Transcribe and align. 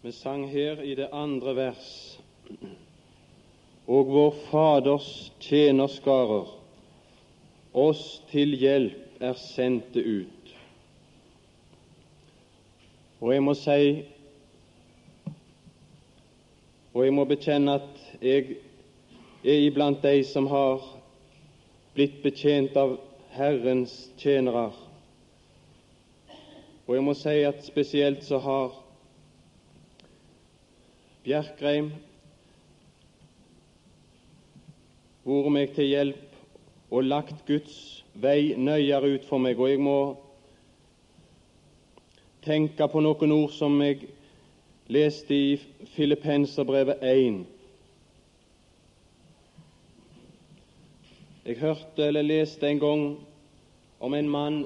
Vi 0.00 0.12
sang 0.12 0.48
her 0.48 0.82
i 0.82 0.94
det 0.94 1.08
andre 1.12 1.56
vers 1.56 2.18
Og 3.86 4.06
vår 4.06 4.36
Faders 4.50 5.32
tjenerskarer 5.42 6.52
oss 7.74 8.04
til 8.30 8.54
hjelp 8.60 9.18
er 9.18 9.34
sendte 9.34 9.98
ut. 9.98 10.54
Og 13.18 13.34
jeg 13.34 13.42
må 13.42 13.56
si 13.58 13.90
og 16.94 17.04
jeg 17.04 17.18
må 17.18 17.26
bekjenne 17.26 17.78
at 17.82 18.02
jeg 18.22 18.56
er 19.42 19.62
iblant 19.66 20.02
de 20.06 20.22
som 20.30 20.46
har 20.46 20.84
blitt 21.98 22.22
betjent 22.22 22.78
av 22.78 23.00
Herrens 23.34 24.12
tjenere. 24.18 24.68
Og 26.86 26.94
jeg 26.94 27.04
må 27.04 27.18
si 27.18 27.40
at 27.50 27.66
spesielt 27.66 28.22
så 28.26 28.38
har 28.46 28.84
Bjerkreim 31.28 31.90
vært 35.28 35.48
meg 35.52 35.72
til 35.76 35.90
hjelp 35.90 36.38
og 36.88 37.04
lagt 37.04 37.42
Guds 37.44 37.74
vei 38.16 38.54
nøyere 38.56 39.10
ut 39.18 39.26
for 39.28 39.44
meg, 39.44 39.60
og 39.60 39.68
jeg 39.68 39.82
må 39.84 39.96
tenke 42.46 42.88
på 42.88 43.02
noen 43.04 43.34
ord 43.34 43.52
som 43.52 43.76
jeg 43.84 44.08
leste 44.88 45.36
i 45.36 45.50
Filippenserbrevet 45.98 47.04
1. 47.10 47.36
Jeg 51.44 51.60
hørte 51.60 52.08
eller 52.08 52.24
leste 52.24 52.72
en 52.72 52.80
gang 52.86 53.04
om 54.00 54.16
en 54.16 54.32
mann 54.32 54.58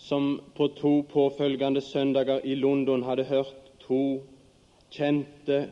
som 0.00 0.38
på 0.56 0.72
to 0.80 0.94
påfølgende 1.12 1.84
søndager 1.84 2.40
i 2.48 2.56
London 2.56 3.04
hadde 3.04 3.28
hørt 3.28 3.72
to 3.84 4.02
kjente 4.88 5.66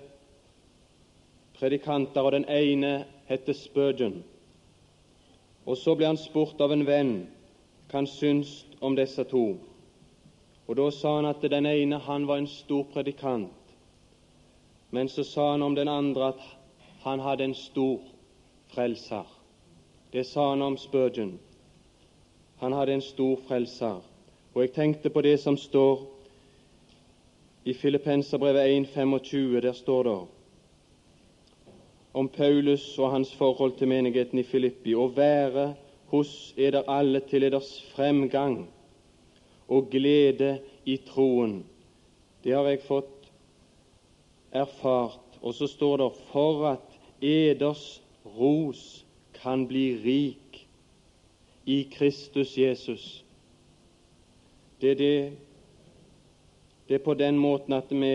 predikanter, 1.60 2.20
og 2.20 2.32
den 2.32 2.44
ene 2.48 3.04
heter 3.28 3.52
Spurgeon. 3.52 4.22
Og 5.66 5.76
så 5.76 5.94
ble 5.94 6.08
han 6.08 6.18
spurt 6.18 6.60
av 6.60 6.72
en 6.72 6.86
venn 6.88 7.12
hva 7.90 8.00
han 8.00 8.08
syntes 8.08 8.64
om 8.80 8.96
disse 8.96 9.24
to. 9.28 9.44
Og 10.66 10.76
Da 10.76 10.90
sa 10.90 11.16
han 11.16 11.26
at 11.26 11.42
den 11.42 11.66
ene 11.66 11.98
han 11.98 12.26
var 12.26 12.38
en 12.38 12.46
stor 12.46 12.84
predikant, 12.92 13.52
men 14.90 15.08
så 15.08 15.24
sa 15.24 15.50
han 15.50 15.62
om 15.62 15.74
den 15.74 15.88
andre 15.88 16.28
at 16.28 16.40
han 17.02 17.20
hadde 17.20 17.44
en 17.44 17.54
stor 17.54 17.98
frelser. 18.74 19.26
Det 20.12 20.26
sa 20.26 20.50
han 20.50 20.62
om 20.62 20.76
Spurgeon. 20.76 21.38
Han 22.60 22.72
hadde 22.72 22.92
en 22.92 23.02
stor 23.02 23.36
frelser. 23.48 24.00
Og 24.54 24.62
jeg 24.62 24.72
tenkte 24.72 25.10
på 25.10 25.20
det 25.22 25.40
som 25.40 25.56
står 25.56 26.02
i 27.64 27.72
Filippenserbrevet 27.74 28.86
1.25. 28.86 29.60
Der 29.60 29.72
står 29.72 30.02
det 30.02 30.18
om 32.12 32.28
Paulus 32.28 32.98
og 32.98 33.10
hans 33.10 33.34
forhold 33.34 33.76
til 33.78 33.88
menigheten 33.88 34.38
i 34.38 34.46
Filippi, 34.46 34.94
å 34.94 35.06
være 35.14 35.74
hos 36.10 36.54
eder 36.58 36.88
alle 36.90 37.22
til 37.30 37.46
eders 37.46 37.70
fremgang 37.94 38.64
og 39.70 39.90
glede 39.92 40.58
i 40.84 40.96
troen. 41.06 41.60
Det 42.44 42.54
har 42.56 42.66
jeg 42.66 42.82
fått 42.88 43.30
erfart. 44.52 45.38
Og 45.42 45.54
så 45.54 45.66
står 45.70 45.96
det 45.96 46.10
for 46.32 46.66
at 46.74 46.98
eders 47.24 48.02
ros 48.36 49.04
kan 49.40 49.66
bli 49.68 49.94
rik 50.04 50.58
i 51.64 51.82
Kristus 51.92 52.58
Jesus. 52.58 53.24
Det 54.80 54.90
er, 54.90 54.94
det, 54.94 55.32
det 56.88 56.94
er 56.94 57.04
på 57.04 57.14
den 57.14 57.38
måten 57.38 57.72
at 57.76 57.92
vi 57.92 58.12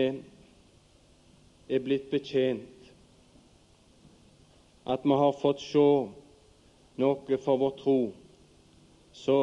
er 1.68 1.82
blitt 1.82 2.10
betjent 2.10 2.75
at 4.86 5.04
vi 5.04 5.18
har 5.18 5.32
fått 5.32 5.60
se 5.60 5.88
noe 6.96 7.38
for 7.42 7.58
vår 7.58 7.74
tro, 7.80 8.00
så 9.12 9.38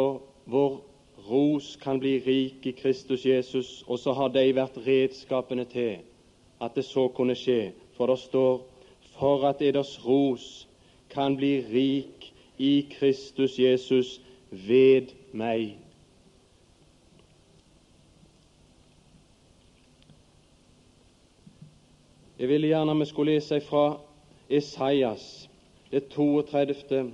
vår 0.45 0.79
ros 1.27 1.75
kan 1.81 1.99
bli 1.99 2.19
rik 2.19 2.65
i 2.65 2.71
Kristus 2.71 3.25
Jesus, 3.25 3.83
og 3.87 3.99
så 3.99 4.13
har 4.13 4.31
de 4.33 4.45
vært 4.55 4.79
redskapene 4.85 5.65
til 5.65 5.99
at 6.63 6.75
det 6.75 6.85
så 6.87 7.07
kunne 7.07 7.35
skje. 7.35 7.73
For 7.97 8.07
det 8.07 8.19
står 8.19 8.63
for 9.17 9.45
at 9.47 9.61
eders 9.61 9.97
ros 10.05 10.67
kan 11.09 11.35
bli 11.37 11.59
rik 11.69 12.31
i 12.57 12.87
Kristus 12.91 13.59
Jesus 13.59 14.19
ved 14.49 15.13
meg. 15.33 15.75
Jeg 22.39 22.49
ville 22.49 22.67
gjerne 22.67 22.95
vi 22.99 23.05
skulle 23.05 23.35
lese 23.37 23.61
fra 23.61 23.99
Esaias, 24.53 25.49
det 25.91 26.09
32. 26.09 27.13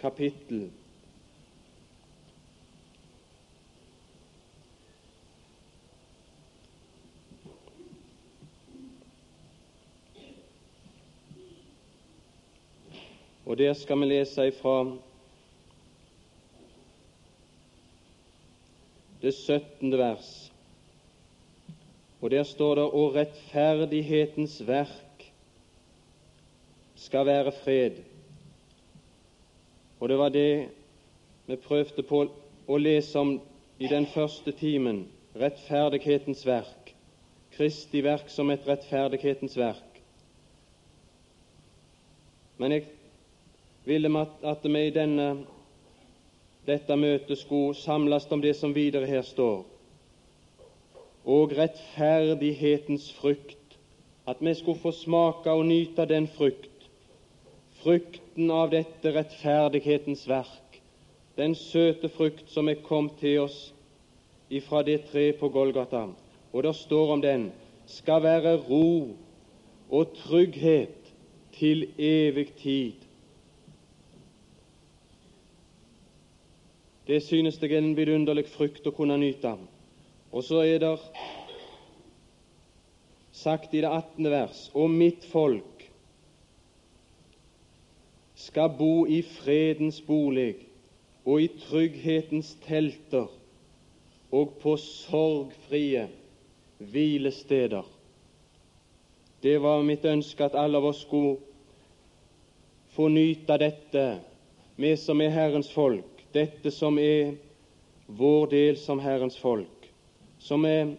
kapittel. 0.00 0.70
Og 13.46 13.58
der 13.58 13.72
skal 13.74 13.98
vi 14.00 14.04
lese 14.04 14.46
ifra 14.46 14.96
det 19.22 19.34
17. 19.34 19.98
vers. 19.98 20.52
Og 22.20 22.30
der 22.30 22.42
står 22.42 22.74
det 22.74 22.84
'Og 22.84 23.14
rettferdighetens 23.14 24.66
verk 24.66 25.09
skal 27.00 27.26
være 27.26 27.52
fred. 27.64 28.02
Og 30.00 30.08
det 30.08 30.18
var 30.18 30.28
det 30.28 30.68
vi 31.46 31.56
prøvde 31.56 32.02
på 32.02 32.26
å 32.68 32.76
lese 32.76 33.18
om 33.18 33.38
i 33.80 33.88
den 33.88 34.06
første 34.06 34.52
timen 34.52 35.06
rettferdighetens 35.40 36.44
verk. 36.46 36.92
Kristi 37.56 38.02
verk 38.04 38.28
som 38.30 38.50
et 38.52 38.66
rettferdighetens 38.68 39.56
verk. 39.58 40.00
Men 42.60 42.76
jeg 42.76 42.84
ville 43.88 44.26
at 44.44 44.64
vi 44.64 44.86
i 44.86 44.94
denne, 44.94 45.28
dette 46.68 46.96
møtet 46.96 47.40
skulle 47.40 47.74
samles 47.74 48.28
om 48.30 48.42
det 48.44 48.54
som 48.56 48.74
videre 48.76 49.08
her 49.08 49.24
står, 49.24 49.64
og 51.24 51.56
rettferdighetens 51.56 53.08
frukt. 53.16 53.56
At 54.28 54.36
vi 54.44 54.52
skulle 54.54 54.78
få 54.78 54.92
smake 54.92 55.50
og 55.50 55.64
nyte 55.66 56.04
den 56.06 56.28
frukt 56.28 56.69
frukten 57.82 58.50
av 58.50 58.70
dette 58.72 59.12
rettferdighetens 59.14 60.26
verk, 60.28 60.80
den 61.36 61.54
søte 61.56 62.10
frukt 62.12 62.50
som 62.52 62.68
er 62.68 62.82
kommet 62.84 63.16
til 63.20 63.46
oss 63.46 63.58
ifra 64.50 64.82
det 64.84 65.06
tre 65.10 65.30
på 65.38 65.48
Golgata. 65.48 66.08
Og 66.52 66.62
det 66.66 66.74
står 66.76 67.12
om 67.14 67.22
den 67.22 67.50
skal 67.86 68.22
være 68.22 68.56
ro 68.66 69.16
og 69.90 70.14
trygghet 70.18 71.12
til 71.56 71.86
evig 71.98 72.50
tid. 72.58 73.06
Det 77.06 77.22
synes 77.22 77.58
jeg 77.62 77.72
er 77.72 77.82
en 77.82 77.96
vidunderlig 77.96 78.46
frukt 78.52 78.86
å 78.86 78.94
kunne 78.94 79.16
nyte. 79.18 79.56
Og 80.30 80.44
så 80.46 80.62
er 80.62 80.78
det 80.78 80.94
sagt 83.34 83.74
i 83.74 83.80
det 83.82 83.90
18. 83.90 84.30
vers 84.30 84.68
og 84.74 84.92
mitt 84.92 85.24
folk 85.26 85.79
skal 88.40 88.72
bo 88.78 89.06
i 89.06 89.20
fredens 89.22 90.00
bolig 90.06 90.54
og 91.28 91.42
i 91.42 91.48
trygghetens 91.60 92.54
telter 92.64 93.28
og 94.32 94.54
på 94.62 94.76
sorgfrie 94.80 96.06
hvilesteder. 96.78 97.84
Det 99.42 99.56
var 99.62 99.82
mitt 99.84 100.04
ønske 100.04 100.44
at 100.44 100.56
alle 100.56 100.80
av 100.80 100.88
oss 100.92 101.02
skulle 101.04 101.36
få 102.94 103.08
nyte 103.12 103.56
dette, 103.60 104.04
vi 104.80 104.94
som 104.96 105.20
er 105.20 105.32
Herrens 105.34 105.70
folk, 105.72 106.24
dette 106.34 106.72
som 106.72 106.98
er 106.98 107.34
vår 108.06 108.48
del 108.54 108.78
som 108.80 109.00
Herrens 109.04 109.36
folk, 109.38 109.88
som 110.40 110.64
er 110.64 110.94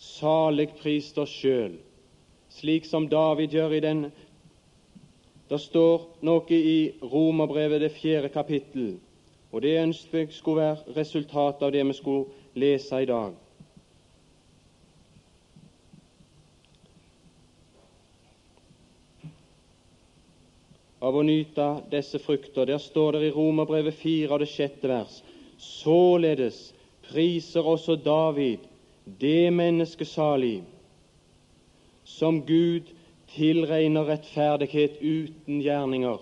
salig 0.00 0.68
prist 0.80 1.18
oss 1.22 1.32
sjøl, 1.32 1.78
slik 2.50 2.88
som 2.88 3.06
David 3.08 3.54
gjør 3.54 3.76
i 3.78 3.84
den 3.84 4.02
det 5.50 5.58
står 5.58 6.02
noe 6.22 6.54
i 6.54 6.92
Romerbrevet, 7.02 7.80
det 7.82 7.90
fjerde 7.96 8.28
kapittel, 8.30 8.92
og 9.50 9.64
det 9.64 9.80
ønsket 9.80 10.18
jeg 10.20 10.34
skulle 10.36 10.62
være 10.62 10.94
resultatet 10.94 11.64
av 11.66 11.72
det 11.74 11.82
vi 11.88 11.96
skulle 11.98 12.60
lese 12.62 13.00
i 13.02 13.08
dag. 13.10 13.34
Av 21.00 21.16
å 21.16 21.24
nyte 21.26 21.66
disse 21.90 22.20
frukter. 22.22 22.68
Der 22.68 22.78
står 22.78 23.16
det 23.16 23.30
i 23.30 23.34
Romerbrevet 23.34 23.96
4 23.98 24.34
av 24.36 24.42
det 24.42 24.50
sjette 24.52 24.86
vers. 24.86 25.22
Således 25.58 26.68
priser 27.08 27.66
også 27.66 27.96
David 27.96 28.68
det 29.18 29.50
menneske 29.50 30.04
salig 30.06 30.60
som 32.04 32.42
Gud 32.46 32.92
tilregner 33.34 34.08
rettferdighet 34.08 34.98
uten 35.00 35.60
gjerninger. 35.62 36.18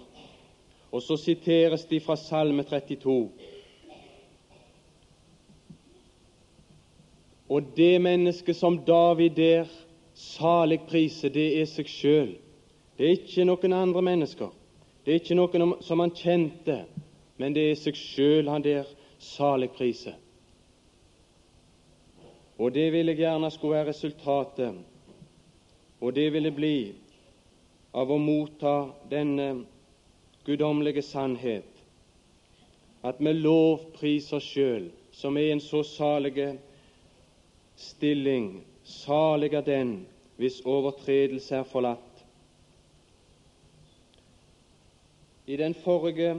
Og 0.92 1.02
så 1.04 1.16
siteres 1.20 1.84
de 1.88 2.00
fra 2.00 2.16
Salme 2.16 2.64
32. 2.64 3.28
Og 7.48 7.72
det 7.76 8.00
mennesket 8.00 8.56
som 8.56 8.78
David 8.84 9.30
der 9.36 9.68
salig 10.14 10.80
priser, 10.88 11.28
det 11.32 11.48
er 11.60 11.68
seg 11.68 11.88
sjøl. 11.88 12.32
Det 12.98 13.06
er 13.06 13.16
ikke 13.16 13.44
noen 13.48 13.72
andre 13.72 14.02
mennesker. 14.02 14.50
Det 15.04 15.14
er 15.14 15.20
ikke 15.22 15.36
noen 15.38 15.76
som 15.84 16.02
han 16.02 16.12
kjente, 16.12 16.82
men 17.38 17.54
det 17.56 17.70
er 17.70 17.78
seg 17.78 17.96
sjøl 17.96 18.50
han 18.50 18.64
der 18.64 18.88
salig 19.22 19.70
priser. 19.76 20.18
Og 22.58 22.74
det 22.74 22.88
vil 22.92 23.06
jeg 23.12 23.20
gjerne 23.22 23.50
skulle 23.54 23.78
være 23.78 23.92
resultatet, 23.92 24.74
og 26.00 26.14
det 26.14 26.32
ville 26.32 26.50
bli 26.54 26.94
av 27.92 28.10
å 28.10 28.18
motta 28.22 28.74
denne 29.10 29.48
guddommelige 30.46 31.02
sannhet, 31.02 31.66
at 33.02 33.18
vi 33.22 33.32
lovpriser 33.34 34.38
oss 34.38 34.46
sjøl, 34.46 34.88
som 35.12 35.36
er 35.36 35.52
en 35.52 35.62
så 35.62 35.82
salige 35.86 36.52
stilling, 37.78 38.60
salig 38.84 39.52
er 39.54 39.66
den 39.66 39.92
hvis 40.38 40.60
overtredelse 40.66 41.56
er 41.58 41.66
forlatt. 41.66 42.04
I 45.48 45.56
den 45.56 45.74
forrige 45.74 46.36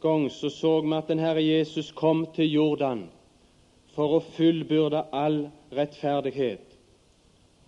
gang 0.00 0.28
så 0.30 0.50
så 0.52 0.74
vi 0.84 0.92
at 0.96 1.08
den 1.08 1.18
Herre 1.18 1.42
Jesus 1.42 1.90
kom 1.92 2.26
til 2.36 2.52
Jordan 2.52 3.08
for 4.00 4.16
å 4.16 4.20
fullbyrde 4.32 5.02
all 5.12 5.42
rettferdighet. 5.76 6.70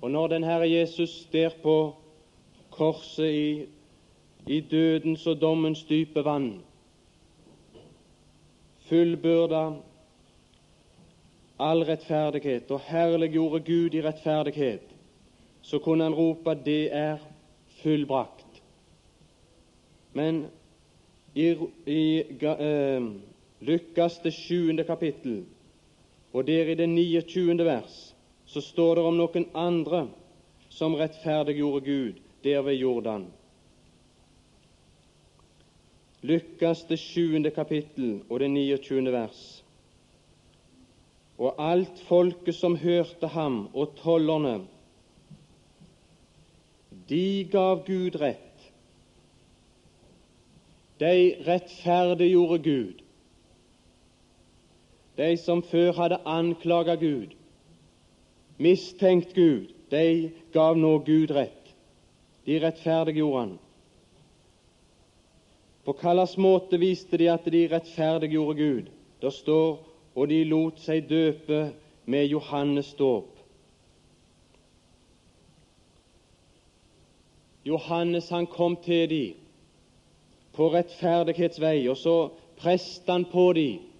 Og 0.00 0.14
når 0.14 0.30
den 0.32 0.44
Herre 0.48 0.68
Jesus 0.70 1.26
der 1.32 1.52
på 1.60 1.74
korset 2.72 3.28
i, 3.28 3.66
i 4.48 4.60
dødens 4.64 5.26
og 5.28 5.42
dommens 5.42 5.82
dype 5.84 6.24
vann 6.24 6.54
fullbyrda 8.88 9.60
all 11.60 11.84
rettferdighet 11.90 12.72
og 12.72 12.80
herliggjorde 12.88 13.60
Gud 13.68 13.94
i 13.94 14.02
rettferdighet, 14.08 14.88
så 15.62 15.78
kunne 15.84 16.04
han 16.08 16.14
rope 16.14 16.54
'Det 16.54 16.94
er 16.94 17.16
fullbrakt'. 17.84 18.62
Men 20.12 20.46
i, 21.34 21.56
i 21.86 22.22
uh, 22.42 23.12
Lukas 23.60 24.18
det 24.18 24.32
sjuende 24.32 24.84
kapittel, 24.84 25.44
og 26.32 26.46
der 26.46 26.72
i 26.72 26.74
det 26.74 26.88
29. 26.88 27.64
vers, 27.64 28.14
så 28.46 28.60
står 28.60 28.94
det 28.94 29.04
om 29.04 29.16
noen 29.16 29.46
andre 29.54 30.06
som 30.72 30.96
rettferdiggjorde 30.96 31.84
Gud 31.86 32.20
der 32.44 32.62
ved 32.64 32.80
Jordan. 32.80 33.26
Lukas 36.22 36.84
det 36.88 37.00
sjuende 37.02 37.50
kapittel 37.50 38.22
og 38.28 38.40
det 38.40 38.50
29. 38.50 39.12
vers. 39.12 39.42
Og 41.38 41.58
alt 41.58 41.98
folket 42.06 42.54
som 42.54 42.76
hørte 42.78 43.26
ham, 43.26 43.66
og 43.74 43.96
tollerne, 43.98 44.60
de 47.08 47.48
gav 47.50 47.82
Gud 47.86 48.16
rett 48.20 48.52
de 51.02 51.36
rettferdiggjorde 51.46 52.58
Gud. 52.62 53.01
De 55.16 55.36
som 55.36 55.62
før 55.62 55.92
hadde 55.92 56.20
anklaga 56.24 56.94
Gud, 56.96 57.34
mistenkt 58.58 59.34
Gud, 59.34 59.68
de 59.90 60.30
gav 60.52 60.76
nå 60.76 60.98
Gud 61.04 61.30
rett. 61.36 61.74
De 62.46 62.56
rettferdiggjorde 62.62 63.40
han. 63.40 63.58
På 65.84 65.92
hvilken 65.92 66.42
måte 66.42 66.78
viste 66.80 67.18
de 67.18 67.28
at 67.30 67.44
de 67.44 67.66
rettferdiggjorde 67.70 68.56
Gud? 68.58 68.90
Det 69.20 69.32
står 69.32 69.78
og 70.14 70.28
de 70.28 70.42
lot 70.44 70.80
seg 70.82 71.06
døpe 71.08 71.60
med 72.04 72.26
Johannes 72.32 72.90
dåp. 72.98 73.28
Johannes 77.64 78.28
han 78.34 78.48
kom 78.50 78.76
til 78.82 79.06
dem 79.10 79.38
på 80.52 80.68
rettferdighetsvei, 80.74 81.86
og 81.88 81.96
så 81.96 82.16
preste 82.58 83.08
han 83.12 83.24
på 83.30 83.52
dem 83.56 83.91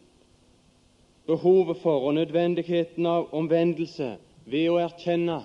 behovet 1.27 1.77
for 1.77 2.07
og 2.07 2.15
nødvendigheten 2.15 3.07
av 3.07 3.29
omvendelse 3.35 4.17
ved 4.47 4.71
å 4.71 4.79
erkjenne 4.83 5.41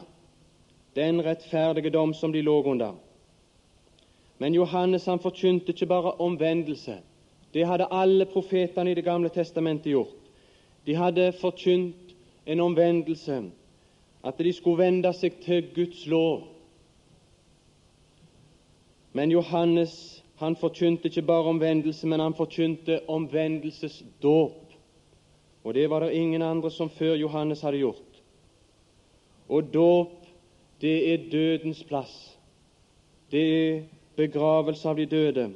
den 0.95 1.21
rettferdige 1.25 1.93
dom 1.93 2.13
som 2.13 2.33
de 2.33 2.41
lå 2.41 2.63
under. 2.63 2.95
Men 4.39 4.53
Johannes 4.53 5.05
han 5.05 5.19
forkynte 5.19 5.73
ikke 5.73 5.85
bare 5.85 6.11
omvendelse. 6.21 6.97
Det 7.53 7.65
hadde 7.65 7.87
alle 7.91 8.25
profetene 8.25 8.91
i 8.91 8.93
Det 8.93 9.03
gamle 9.03 9.29
testamentet 9.29 9.91
gjort. 9.91 10.15
De 10.85 10.95
hadde 10.95 11.31
forkynt 11.41 12.15
en 12.45 12.59
omvendelse, 12.59 13.43
at 14.23 14.37
de 14.37 14.53
skulle 14.53 14.83
vende 14.83 15.13
seg 15.13 15.41
til 15.41 15.65
Guds 15.75 16.05
lov. 16.07 16.47
Men 19.13 19.31
Johannes 19.31 20.23
han 20.37 20.55
forkynte 20.55 21.07
ikke 21.07 21.21
bare 21.21 21.49
omvendelse, 21.49 22.07
men 22.07 22.19
han 22.19 22.33
forkynte 22.33 22.99
omvendelsesdåp. 23.07 24.66
Og 25.67 25.73
det 25.75 25.89
var 25.91 26.05
det 26.05 26.15
ingen 26.15 26.41
andre 26.41 26.71
som 26.71 26.89
før 26.89 27.17
Johannes 27.19 27.61
hadde 27.61 27.81
gjort. 27.81 28.21
Og 29.49 29.67
dåp, 29.73 30.15
det 30.81 30.95
er 31.11 31.29
dødens 31.31 31.83
plass. 31.83 32.15
Det 33.31 33.43
er 33.43 33.83
begravelse 34.15 34.87
av 34.87 34.95
de 34.95 35.05
døde. 35.11 35.49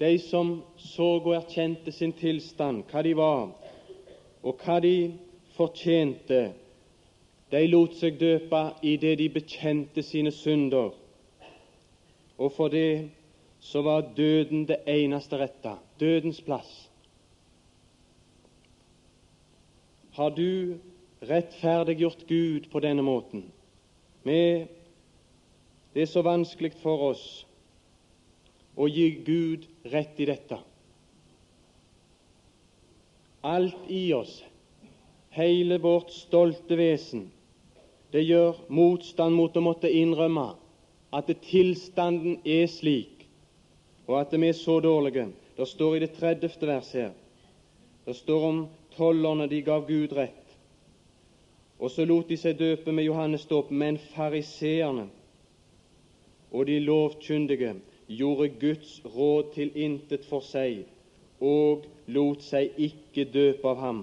De 0.00 0.18
som 0.18 0.58
så 0.76 1.08
og 1.20 1.32
erkjente 1.36 1.92
sin 1.92 2.12
tilstand, 2.12 2.84
hva 2.92 3.02
de 3.04 3.16
var, 3.16 3.50
og 4.42 4.64
hva 4.64 4.78
de 4.84 4.94
fortjente, 5.56 6.50
de 7.50 7.66
lot 7.72 7.96
seg 7.96 8.20
døpe 8.20 8.64
i 8.84 8.96
det 9.00 9.16
de 9.18 9.28
bekjente 9.32 10.04
sine 10.04 10.32
synder 10.32 10.92
og 12.40 12.52
for 12.52 12.68
det 12.68 13.10
så 13.60 13.82
var 13.82 14.00
døden 14.16 14.68
det 14.68 14.76
eneste 14.86 15.36
rette, 15.36 15.74
dødens 16.00 16.40
plass. 16.40 16.89
Har 20.12 20.30
du 20.30 20.78
rettferdiggjort 21.20 22.26
Gud 22.26 22.70
på 22.70 22.80
denne 22.80 23.02
måten? 23.02 23.44
Med 24.22 24.66
det 25.94 26.02
er 26.02 26.10
så 26.10 26.22
vanskelig 26.22 26.72
for 26.82 27.10
oss 27.10 27.24
å 28.78 28.86
gi 28.90 29.08
Gud 29.26 29.66
rett 29.92 30.18
i 30.22 30.26
dette. 30.28 30.58
Alt 33.42 33.88
i 33.88 34.12
oss, 34.14 34.40
hele 35.34 35.78
vårt 35.82 36.12
stolte 36.12 36.76
vesen, 36.78 37.28
det 38.10 38.26
gjør 38.26 38.58
motstand 38.68 39.34
mot 39.38 39.56
å 39.56 39.62
måtte 39.64 39.90
innrømme 39.90 40.50
at 41.14 41.30
tilstanden 41.46 42.40
er 42.44 42.66
slik, 42.70 43.26
og 44.06 44.18
at 44.20 44.34
vi 44.34 44.50
er 44.50 44.58
så 44.58 44.80
dårlige. 44.82 45.30
Det 45.56 45.66
står 45.68 45.96
i 45.96 46.02
det 46.04 46.12
30. 46.18 46.66
vers 46.66 46.92
her. 46.94 47.10
Det 48.06 48.16
står 48.16 48.46
om 48.46 48.60
tollerne 48.96 49.48
de 49.50 49.62
gav 49.62 49.86
Gud 49.88 50.12
rett. 50.16 50.36
Og 51.80 51.90
så 51.90 52.04
lot 52.04 52.28
de 52.28 52.36
seg 52.36 52.58
døpe 52.58 52.92
med 52.92 53.06
Johannes 53.08 53.46
dåp, 53.48 53.70
men 53.70 53.98
fariseerne 54.12 55.08
og 56.50 56.66
de 56.66 56.78
lovkyndige 56.82 57.74
gjorde 58.06 58.48
Guds 58.48 59.02
råd 59.04 59.52
til 59.54 59.70
intet 59.74 60.24
for 60.26 60.42
seg 60.44 60.82
og 61.40 61.86
lot 62.10 62.42
seg 62.44 62.74
ikke 62.76 63.24
døpe 63.32 63.68
av 63.70 63.78
ham. 63.80 64.00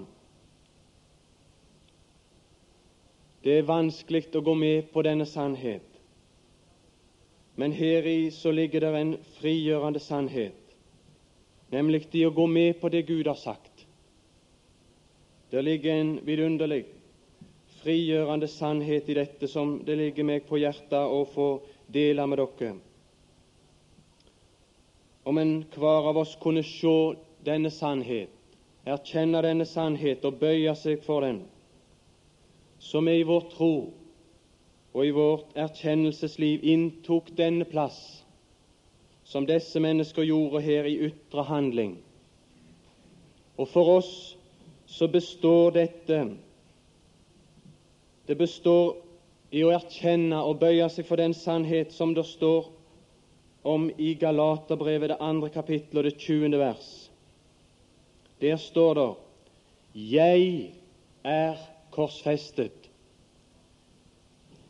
Det 3.43 3.59
er 3.59 3.67
vanskelig 3.67 4.25
å 4.35 4.43
gå 4.43 4.55
med 4.57 4.89
på 4.93 5.03
denne 5.05 5.27
sannhet. 5.29 5.83
Men 7.57 7.73
heri 7.73 8.31
så 8.31 8.51
ligger 8.51 8.85
det 8.85 8.93
en 8.95 9.13
frigjørende 9.37 10.01
sannhet, 10.01 10.57
nemlig 11.73 12.05
det 12.11 12.25
å 12.27 12.33
gå 12.33 12.45
med 12.47 12.79
på 12.81 12.89
det 12.93 13.05
Gud 13.07 13.27
har 13.27 13.39
sagt. 13.39 13.76
Det 15.49 15.61
ligger 15.61 15.93
en 15.95 16.19
vidunderlig 16.25 16.85
frigjørende 17.81 18.47
sannhet 18.51 19.07
i 19.09 19.15
dette 19.15 19.47
som 19.47 19.77
det 19.87 19.95
ligger 19.95 20.25
meg 20.27 20.43
på 20.49 20.59
hjertet 20.59 20.97
å 20.99 21.21
få 21.31 21.45
dele 21.87 22.25
med 22.27 22.41
dere. 22.41 22.73
Om 25.27 25.37
en 25.39 25.53
hver 25.75 26.09
av 26.11 26.19
oss 26.19 26.33
kunne 26.41 26.65
se 26.67 26.95
denne 27.47 27.71
sannhet, 27.71 28.33
erkjenne 28.87 29.39
denne 29.43 29.67
sannhet 29.67 30.25
og 30.27 30.35
bøye 30.41 30.75
seg 30.75 30.99
for 31.07 31.23
den, 31.23 31.39
som 32.83 33.07
vi 33.07 33.21
i 33.21 33.27
vår 33.27 33.47
tro 33.55 33.71
og 34.93 35.01
i 35.05 35.15
vårt 35.15 35.55
erkjennelsesliv 35.55 36.63
inntok 36.67 37.31
denne 37.39 37.67
plass 37.71 37.99
som 39.27 39.47
disse 39.47 39.79
mennesker 39.83 40.27
gjorde 40.27 40.59
her 40.63 40.87
i 40.91 40.99
ytre 41.07 41.47
handling, 41.47 41.95
Og 43.57 43.65
for 43.73 43.89
oss 43.97 44.36
så 44.87 45.07
består 45.07 45.71
dette 45.71 46.21
Det 48.27 48.35
består 48.35 48.95
i 49.51 49.63
å 49.63 49.71
erkjenne 49.71 50.39
og 50.43 50.59
bøye 50.59 50.87
seg 50.91 51.07
for 51.07 51.19
den 51.19 51.35
sannhet 51.35 51.93
som 51.95 52.13
det 52.15 52.25
står 52.27 52.67
om 53.67 53.87
i 53.99 54.13
Galaterbrevet, 54.19 55.11
det 55.11 55.19
andre 55.23 55.49
kapittel 55.51 55.99
og 55.99 56.07
det 56.07 56.17
tjuende 56.19 56.59
vers. 56.59 57.09
Der 58.41 58.55
står 58.55 58.93
det 58.93 59.13
'Jeg 59.93 60.73
er 61.23 61.55
korsfestet'. 61.91 62.89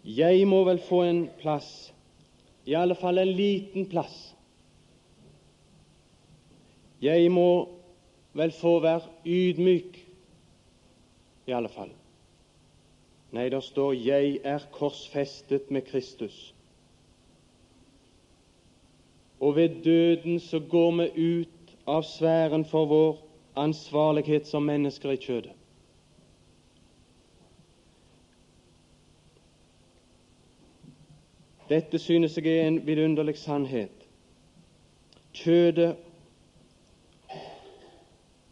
Jeg 0.06 0.48
må 0.48 0.64
vel 0.64 0.80
få 0.80 1.02
en 1.04 1.30
plass, 1.42 1.94
i 2.66 2.74
alle 2.74 2.96
fall 2.96 3.18
en 3.18 3.28
liten 3.28 3.90
plass. 3.90 4.36
Jeg 7.02 7.32
må 7.32 7.68
vel 8.34 8.52
få 8.52 8.80
være 8.80 9.02
ydmyk, 9.26 10.07
i 11.48 11.54
alle 11.54 11.70
fall. 11.70 11.90
Nei, 13.32 13.50
det 13.50 13.64
står 13.64 13.94
'Jeg 13.94 14.40
er 14.44 14.60
korsfestet 14.72 15.72
med 15.72 15.82
Kristus'. 15.82 16.54
Og 19.40 19.56
ved 19.56 19.84
døden 19.84 20.40
så 20.40 20.60
går 20.60 20.92
vi 20.92 21.38
ut 21.38 21.76
av 21.88 22.04
sfæren 22.04 22.66
for 22.66 22.86
vår 22.86 23.18
ansvarlighet 23.56 24.48
som 24.48 24.64
mennesker 24.64 25.12
i 25.12 25.16
kjødet. 25.16 25.52
Dette 31.70 32.00
synes 32.00 32.38
jeg 32.38 32.48
er 32.48 32.68
en 32.68 32.88
vidunderlig 32.88 33.38
sannhet. 33.38 33.92
Kjødet 35.34 35.96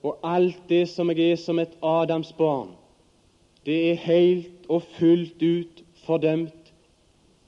og 0.04 0.20
alt 0.24 0.60
det 0.70 0.90
som 0.90 1.10
jeg 1.10 1.32
er 1.32 1.36
som 1.36 1.60
et 1.60 1.78
Adams 1.82 2.34
barn, 2.34 2.76
det 3.66 3.92
er 3.92 3.96
helt 3.96 4.70
og 4.70 4.84
fullt 4.98 5.42
ut 5.42 5.84
fordømt, 6.06 6.74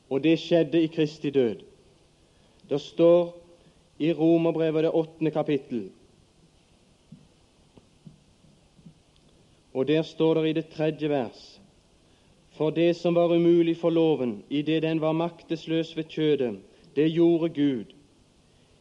og 0.10 0.24
det 0.24 0.40
skjedde 0.40 0.82
i 0.82 0.88
Kristi 0.88 1.30
død. 1.30 1.56
Det 2.70 2.82
står 2.82 3.38
i 4.00 4.14
Romerbrevet 4.14 4.84
det 4.84 4.92
åttende 4.92 5.32
kapittel, 5.32 5.90
og 9.74 9.88
der 9.88 10.02
står 10.02 10.34
det 10.34 10.50
i 10.50 10.54
det 10.54 10.68
tredje 10.68 11.10
vers 11.10 11.62
For 12.58 12.70
det 12.70 12.96
som 12.96 13.16
var 13.16 13.36
umulig 13.36 13.78
for 13.78 13.90
loven, 13.90 14.44
idet 14.50 14.82
den 14.84 15.02
var 15.02 15.12
maktesløs 15.12 15.98
ved 15.98 16.04
kjødet, 16.04 16.60
det 16.96 17.12
gjorde 17.14 17.50
Gud, 17.50 17.86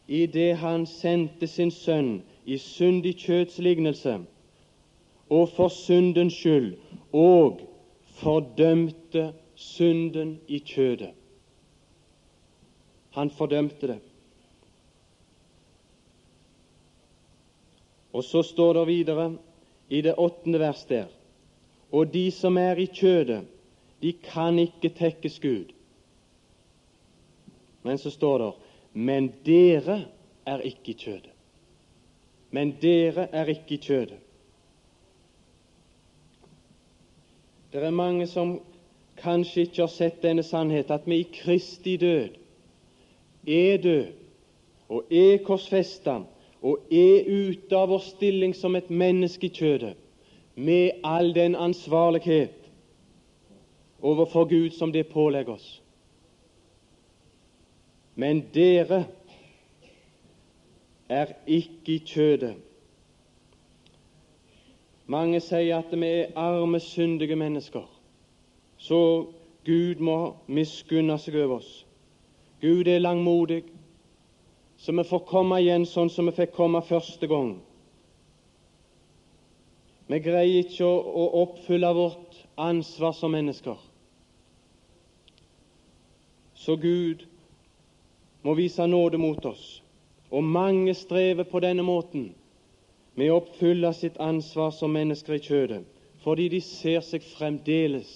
idet 0.07 0.57
Han 0.57 0.85
sendte 0.85 1.47
sin 1.47 1.71
Sønn 1.71 2.23
i 2.45 2.57
syndig 2.57 3.15
kjøds 3.15 3.59
lignelse, 3.59 4.19
og 5.29 5.49
for 5.49 5.67
syndens 5.67 6.33
skyld, 6.33 6.73
og 7.13 7.61
fordømte 8.19 9.33
synden 9.55 10.39
i 10.47 10.59
kjødet. 10.59 11.13
Han 13.17 13.29
fordømte 13.29 13.87
det. 13.87 13.99
Og 18.13 18.23
så 18.23 18.43
står 18.43 18.73
det 18.73 18.87
videre 18.87 19.31
i 19.89 20.01
det 20.01 20.15
åttende 20.17 20.59
vers 20.59 20.85
der 20.85 21.05
Og 21.91 22.13
de 22.13 22.31
som 22.31 22.57
er 22.57 22.75
i 22.75 22.85
kjødet, 22.85 23.45
de 24.01 24.13
kan 24.13 24.59
ikke 24.59 24.89
tekkes 24.89 25.39
Gud. 25.39 25.71
Men 27.83 27.97
så 27.97 28.11
står 28.11 28.37
det 28.37 28.51
Men 28.93 29.33
dere 29.45 30.05
er 30.45 30.59
ikke 30.59 30.91
i 30.91 30.93
kjødet. 30.93 31.31
Men 32.51 32.75
dere 32.81 33.27
er 33.31 33.45
ikke 33.45 33.73
i 33.75 33.77
kjødet. 33.77 34.19
Det 37.73 37.83
er 37.83 37.91
mange 37.91 38.27
som 38.27 38.59
kanskje 39.19 39.65
ikke 39.65 39.81
har 39.81 39.91
sett 39.91 40.21
denne 40.23 40.43
sannhet, 40.43 40.91
at 40.91 41.07
vi 41.07 41.19
i 41.19 41.29
Kristi 41.33 41.97
død 41.97 42.37
er 43.47 43.77
død 43.83 44.05
og 44.89 45.11
er 45.11 45.41
korsfesta 45.43 46.21
og 46.61 46.87
er 46.91 47.27
ute 47.27 47.75
av 47.75 47.89
vår 47.91 48.03
stilling 48.05 48.55
som 48.55 48.75
et 48.75 48.89
menneske 48.89 49.49
i 49.49 49.53
kjødet, 49.53 49.95
med 50.55 51.03
all 51.05 51.33
den 51.35 51.55
ansvarlighet 51.55 52.55
overfor 54.01 54.47
Gud 54.49 54.71
som 54.73 54.91
det 54.91 55.07
pålegger 55.11 55.53
oss. 55.53 55.67
Men 58.15 58.41
dere 58.53 59.03
er 61.09 61.35
ikke 61.45 61.93
i 61.93 61.99
kjødet. 62.05 62.55
Mange 65.07 65.39
sier 65.39 65.77
at 65.77 65.91
vi 65.95 66.07
er 66.07 66.33
arme, 66.35 66.79
syndige 66.83 67.35
mennesker, 67.35 67.85
så 68.77 68.99
Gud 69.65 70.01
må 70.03 70.17
miskunne 70.47 71.15
seg 71.19 71.37
over 71.39 71.61
oss. 71.61 71.69
Gud 72.61 72.87
er 72.91 72.99
langmodig, 72.99 73.61
så 74.77 74.91
vi 74.91 75.05
får 75.07 75.23
komme 75.29 75.61
igjen 75.63 75.85
sånn 75.87 76.11
som 76.11 76.27
vi 76.27 76.35
fikk 76.35 76.51
komme 76.57 76.81
første 76.83 77.29
gang. 77.31 77.55
Vi 80.07 80.19
greier 80.23 80.63
ikke 80.63 80.87
å, 80.87 81.25
oppfylle 81.43 81.91
vårt 81.95 82.41
ansvar 82.59 83.15
som 83.15 83.31
mennesker. 83.35 83.79
Så 86.55 86.75
Gud 86.79 87.23
må 88.43 88.55
vise 88.59 88.87
nåde 88.87 89.19
mot 89.19 89.45
oss. 89.45 89.81
Og 90.31 90.43
mange 90.43 90.95
strever 90.95 91.47
på 91.47 91.59
denne 91.63 91.83
måten 91.87 92.33
med 93.17 93.31
å 93.31 93.39
oppfylle 93.41 93.89
sitt 93.97 94.19
ansvar 94.21 94.71
som 94.77 94.93
mennesker 94.93 95.37
i 95.37 95.41
kjødet, 95.41 95.81
fordi 96.21 96.47
de 96.53 96.61
ser 96.61 97.01
seg 97.05 97.25
fremdeles 97.25 98.11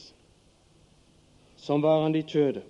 som 1.58 1.82
varende 1.82 2.22
i 2.22 2.28
kjødet. 2.28 2.68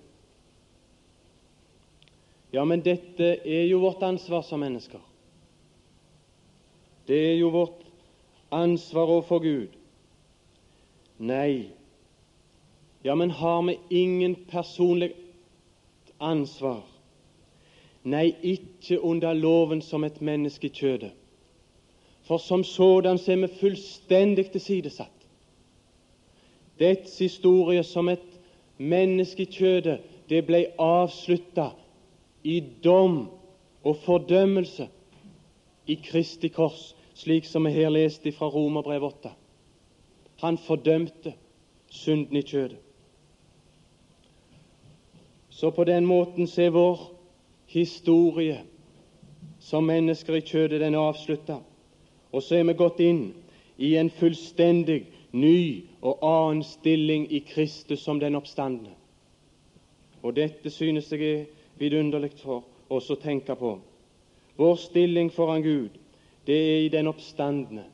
Ja, 2.52 2.64
men 2.68 2.82
dette 2.84 3.34
er 3.48 3.64
jo 3.68 3.80
vårt 3.84 4.02
ansvar 4.04 4.44
som 4.44 4.60
mennesker. 4.60 5.00
Det 7.08 7.20
er 7.30 7.38
jo 7.40 7.48
vårt 7.52 7.80
ansvar 8.52 9.08
overfor 9.08 9.40
Gud. 9.44 9.78
Nei, 11.18 11.70
ja, 13.02 13.14
men 13.14 13.30
har 13.30 13.62
vi 13.62 13.78
ingen 14.02 14.34
personlig 14.48 15.12
ansvar? 16.18 16.82
Nei, 18.02 18.32
ikke 18.42 19.00
under 19.00 19.34
loven 19.34 19.82
som 19.82 20.04
et 20.04 20.20
menneske 20.20 20.68
i 20.68 20.76
kjødet. 20.76 21.12
For 22.22 22.38
som 22.38 22.64
sådan 22.64 23.18
så 23.18 23.32
er 23.32 23.36
vi 23.36 23.48
fullstendig 23.60 24.50
tilsidesatt. 24.50 25.26
Dets 26.78 27.18
historie 27.18 27.82
som 27.82 28.08
et 28.08 28.40
menneske 28.78 29.42
i 29.42 29.50
kjødet, 29.50 30.00
det 30.28 30.44
ble 30.46 30.64
avslutta 30.80 31.70
i 32.44 32.60
dom 32.84 33.28
og 33.84 33.96
fordømmelse 33.96 34.88
i 35.86 35.98
Kristi 36.04 36.48
kors, 36.48 36.94
slik 37.14 37.44
som 37.44 37.66
vi 37.66 37.74
her 37.74 37.90
leste 37.90 38.32
fra 38.32 38.48
Romerbrev 38.48 39.04
8. 39.04 39.30
Han 40.42 40.58
fordømte 40.58 41.34
synden 41.90 42.36
i 42.36 42.42
kjødet. 42.42 42.78
Så 45.50 45.70
på 45.70 45.84
den 45.84 46.06
måten 46.06 46.46
så 46.46 46.62
er 46.62 46.70
vår 46.70 47.02
historie 47.66 48.62
som 49.60 49.84
mennesker 49.84 50.34
i 50.34 50.40
kjødet, 50.40 50.80
den 50.80 50.94
er 50.94 51.10
avslutta. 51.10 51.60
Og 52.32 52.42
så 52.42 52.56
er 52.56 52.64
vi 52.64 52.74
gått 52.76 53.00
inn 53.04 53.22
i 53.76 53.94
en 54.00 54.10
fullstendig 54.10 55.04
ny 55.32 55.84
og 56.00 56.22
annen 56.24 56.62
stilling 56.64 57.26
i 57.32 57.42
Kristus 57.46 58.04
som 58.04 58.20
den 58.20 58.36
oppstandende. 58.36 58.94
Og 60.22 60.36
dette 60.36 60.70
synes 60.70 61.10
jeg 61.12 61.22
er 61.22 61.46
vidunderlig 61.78 62.32
for 62.42 62.64
oss 62.92 63.10
å 63.10 63.18
tenke 63.20 63.56
på. 63.58 63.76
Vår 64.56 64.76
stilling 64.80 65.32
foran 65.32 65.64
Gud, 65.64 65.96
det 66.46 66.56
er 66.56 66.80
i 66.84 66.92
den 66.92 67.08
oppstandende, 67.10 67.84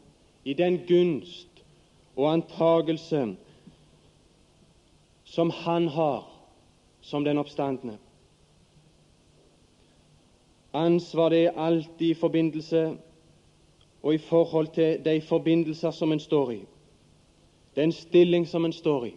i 0.44 0.54
den 0.54 0.80
gunst 0.88 1.62
og 2.16 2.32
antagelse 2.32 3.24
som 5.24 5.50
Han 5.50 5.88
har 5.88 6.24
som 7.00 7.24
den 7.24 7.38
oppstandende. 7.38 7.98
Ansvar 10.72 11.30
det 11.30 11.44
er 11.46 11.56
alltid 11.56 12.10
i 12.10 12.18
forbindelse 12.18 12.82
og 14.02 14.14
i 14.14 14.18
forhold 14.18 14.68
til 14.74 15.04
de 15.04 15.20
forbindelser 15.20 15.90
som 15.90 16.12
en 16.12 16.20
står 16.20 16.50
i, 16.50 16.60
den 17.76 17.92
stilling 17.92 18.48
som 18.48 18.64
en 18.64 18.72
står 18.72 19.04
i. 19.04 19.14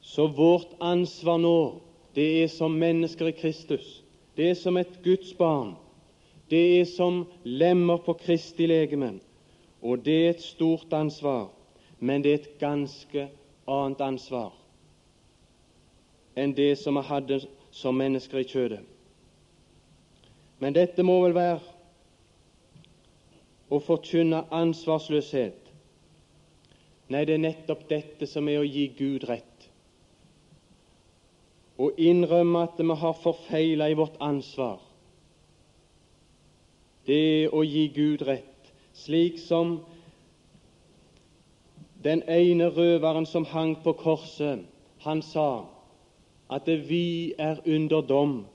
Så 0.00 0.26
vårt 0.26 0.68
ansvar 0.80 1.36
nå, 1.38 1.80
det 2.14 2.42
er 2.42 2.48
som 2.48 2.70
mennesker 2.70 3.26
i 3.26 3.36
Kristus. 3.36 4.02
Det 4.36 4.50
er 4.50 4.54
som 4.54 4.76
et 4.76 5.00
Guds 5.04 5.34
barn. 5.34 5.74
Det 6.50 6.80
er 6.80 6.84
som 6.84 7.26
lemmer 7.44 7.96
på 7.96 8.12
Kristi 8.12 8.66
legeme. 8.66 9.18
Og 9.82 10.04
det 10.04 10.14
er 10.24 10.30
et 10.30 10.42
stort 10.42 10.92
ansvar, 10.92 11.50
men 12.00 12.24
det 12.24 12.30
er 12.30 12.38
et 12.38 12.58
ganske 12.58 13.28
annet 13.66 14.00
ansvar 14.00 14.54
enn 16.36 16.52
det 16.52 16.74
som 16.78 16.98
vi 16.98 17.04
hadde 17.08 17.38
som 17.76 17.96
mennesker 17.98 18.40
i 18.40 18.48
kjødet. 18.48 18.80
Men 20.58 20.72
dette 20.72 21.04
må 21.04 21.18
vel 21.26 21.34
være 21.36 21.60
å 23.68 23.80
forkynne 23.84 24.46
ansvarsløshet. 24.54 25.58
Nei, 27.12 27.22
det 27.28 27.36
er 27.36 27.42
nettopp 27.42 27.84
dette 27.90 28.26
som 28.26 28.48
er 28.48 28.62
å 28.62 28.66
gi 28.66 28.86
Gud 28.96 29.26
rett. 29.28 29.68
Å 31.76 31.90
innrømme 32.00 32.64
at 32.64 32.80
vi 32.80 32.96
har 33.02 33.20
forfeila 33.20 33.90
i 33.92 33.98
vårt 33.98 34.16
ansvar. 34.24 34.80
Det 37.06 37.20
er 37.44 37.54
å 37.54 37.60
gi 37.62 37.84
Gud 37.94 38.24
rett, 38.26 38.72
slik 38.96 39.36
som 39.38 39.76
den 42.02 42.24
ene 42.30 42.70
røveren 42.72 43.26
som 43.28 43.44
hang 43.52 43.76
på 43.84 43.92
korset, 44.00 44.64
han 45.04 45.22
sa 45.22 45.66
at 46.50 46.68
vi 46.88 47.34
er 47.38 47.60
under 47.66 48.00
dom. 48.00 48.46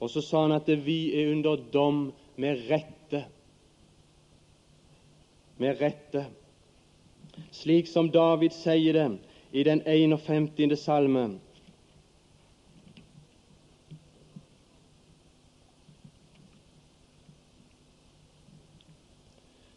Og 0.00 0.10
så 0.10 0.20
sa 0.24 0.42
han 0.46 0.56
at 0.56 0.68
vi 0.86 1.14
er 1.16 1.32
under 1.32 1.56
dom 1.72 2.12
med 2.36 2.66
rette 2.70 3.24
med 5.60 5.80
rette, 5.80 6.24
slik 7.52 7.88
som 7.88 8.08
David 8.10 8.54
sier 8.56 8.96
det 8.96 9.08
i 9.52 9.64
den 9.66 9.82
51. 9.84 10.72
salmen. 10.80 11.34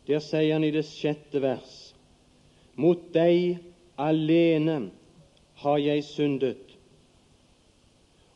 Der 0.08 0.24
sier 0.24 0.56
han 0.56 0.64
i 0.64 0.72
det 0.72 0.86
sjette 0.88 1.40
vers 1.44 1.76
Mot 2.80 3.04
deg 3.16 3.60
alene 4.00 4.78
har 5.64 5.78
jeg 5.84 6.04
syndet, 6.08 6.63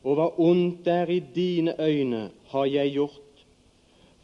og 0.04 0.14
hva 0.14 0.28
ondt 0.38 0.86
er 0.86 1.10
i 1.10 1.18
dine 1.34 1.74
øyne, 1.80 2.30
har 2.52 2.64
jeg 2.64 2.92
gjort 2.92 3.44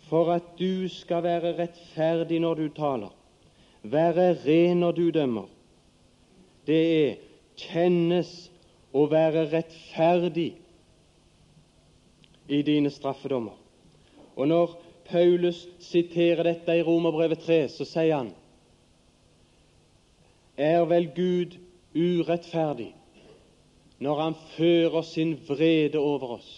for 0.08 0.30
at 0.32 0.42
du 0.58 0.88
skal 0.88 1.22
være 1.22 1.54
rettferdig 1.58 2.40
når 2.40 2.54
du 2.54 2.68
taler, 2.76 3.12
være 3.82 4.36
ren 4.46 4.76
når 4.76 4.92
du 4.92 5.10
dømmer. 5.10 5.48
Det 6.66 6.82
er 7.06 7.16
kjennes 7.56 8.30
å 8.94 9.06
være 9.10 9.48
rettferdig 9.52 10.52
i 12.48 12.62
dine 12.62 12.90
straffedommer. 12.90 13.56
Og 14.36 14.48
Når 14.48 14.80
Paulus 15.04 15.68
siterer 15.80 16.42
dette 16.42 16.78
i 16.78 16.82
Romerbrevet 16.82 17.38
3, 17.44 17.68
så 17.68 17.84
sier 17.84 18.16
han 18.16 18.32
Er 20.56 20.84
vel 20.88 21.10
Gud 21.14 21.58
urettferdig 21.94 22.94
når 23.98 24.20
han 24.20 24.34
fører 24.56 25.02
sin 25.02 25.36
vrede 25.48 25.98
over 25.98 26.36
oss? 26.38 26.50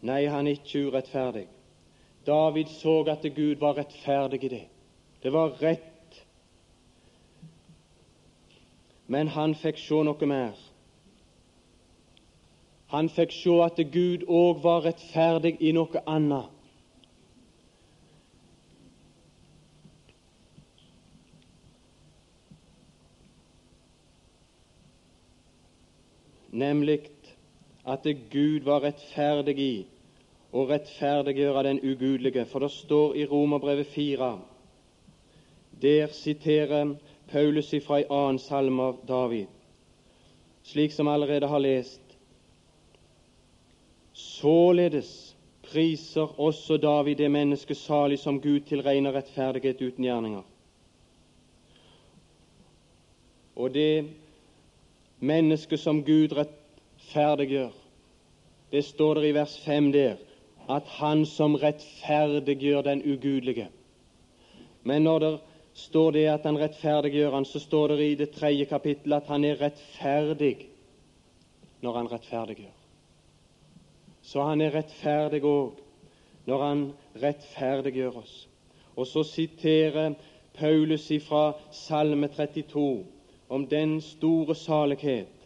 Nei, 0.00 0.24
han 0.26 0.46
er 0.46 0.56
ikke 0.56 0.86
urettferdig. 0.88 1.46
David 2.26 2.72
så 2.80 3.02
at 3.12 3.24
Gud 3.36 3.60
var 3.60 3.76
rettferdig 3.78 4.44
i 4.44 4.48
det. 4.48 4.66
Det 5.22 5.32
var 5.32 5.56
rett. 5.62 6.24
Men 9.06 9.28
han 9.28 9.54
fikk 9.54 9.80
se 9.80 10.02
noe 10.06 10.28
mer. 10.28 10.56
Han 12.90 13.08
fikk 13.08 13.34
se 13.34 13.56
at 13.64 13.78
Gud 13.92 14.24
òg 14.28 14.62
var 14.64 14.84
rettferdig 14.86 15.56
i 15.60 15.72
noe 15.76 16.02
annet. 16.06 16.59
Nemlig 26.60 27.00
at 27.86 28.06
Gud 28.30 28.66
var 28.68 28.84
rettferdig 28.84 29.56
i 29.58 29.74
å 30.52 30.64
rettferdiggjøre 30.68 31.62
den 31.68 31.80
ugudelige. 31.82 32.44
For 32.44 32.64
det 32.64 32.72
står 32.74 33.16
i 33.16 33.26
Romerbrevet 33.30 33.86
4 33.94 34.30
Der 35.82 36.06
siterer 36.12 36.96
Paulus 37.30 37.72
ifra 37.72 38.00
en 38.00 38.12
annen 38.12 38.38
salme 38.38 38.82
av 38.82 38.98
David, 39.08 39.46
slik 40.62 40.92
som 40.92 41.08
allerede 41.08 41.46
har 41.48 41.58
lest. 41.58 42.02
Således 44.12 45.36
priser 45.62 46.40
også 46.40 46.76
David 46.76 47.16
det 47.16 47.30
mennesket 47.30 47.76
salig 47.76 48.18
som 48.18 48.40
Gud 48.40 48.60
tilregner 48.68 49.14
rettferdighet 49.16 49.80
uten 49.80 50.04
gjerninger. 50.04 50.42
Og 53.56 53.74
det 53.74 54.10
mennesket 55.20 55.80
som 55.80 56.04
Gud 56.04 56.32
rettferdiggjør, 56.32 56.59
det 58.70 58.84
står 58.84 59.14
der 59.14 59.22
i 59.22 59.34
vers 59.34 59.58
5 59.64 59.92
der, 59.92 60.16
at 60.70 60.82
Han 60.86 61.26
som 61.26 61.54
rettferdiggjør 61.54 62.82
den 62.82 63.02
ugudelige. 63.02 63.68
Men 64.82 65.02
når 65.02 65.18
det 65.18 65.38
står 65.74 66.10
det 66.10 66.26
at 66.26 66.42
Han 66.42 66.58
rettferdiggjør 66.58 67.30
han, 67.30 67.44
så 67.44 67.58
står 67.58 67.88
det 67.88 68.10
i 68.10 68.14
det 68.14 68.30
tredje 68.30 68.64
kapittelet 68.64 69.16
at 69.16 69.28
Han 69.28 69.44
er 69.44 69.60
rettferdig 69.60 70.56
når 71.82 71.92
Han 71.92 72.12
rettferdiggjør. 72.12 72.76
Så 74.22 74.42
Han 74.42 74.60
er 74.60 74.74
rettferdig 74.74 75.42
òg 75.44 75.80
når 76.46 76.62
Han 76.64 76.92
rettferdiggjør 77.22 78.22
oss. 78.22 78.48
Og 78.96 79.06
så 79.06 79.22
siterer 79.22 80.14
Paulus 80.54 81.10
ifra 81.10 81.52
Salme 81.72 82.28
32 82.28 83.04
om 83.48 83.66
den 83.66 84.00
store 84.00 84.54
salighet. 84.54 85.39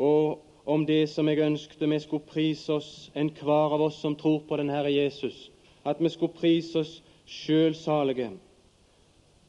Og 0.00 0.42
om 0.66 0.86
det 0.86 1.08
som 1.12 1.28
jeg 1.28 1.42
ønsket 1.44 1.82
vi 1.90 1.98
skulle 2.00 2.24
prise 2.26 2.72
oss, 2.72 3.10
enhver 3.14 3.74
av 3.76 3.82
oss 3.84 4.00
som 4.00 4.16
tror 4.16 4.40
på 4.48 4.56
den 4.56 4.70
Herre 4.72 4.92
Jesus, 4.92 5.50
at 5.84 6.00
vi 6.00 6.08
skulle 6.08 6.32
prise 6.32 6.78
oss 6.80 7.02
sjølsalige, 7.26 8.30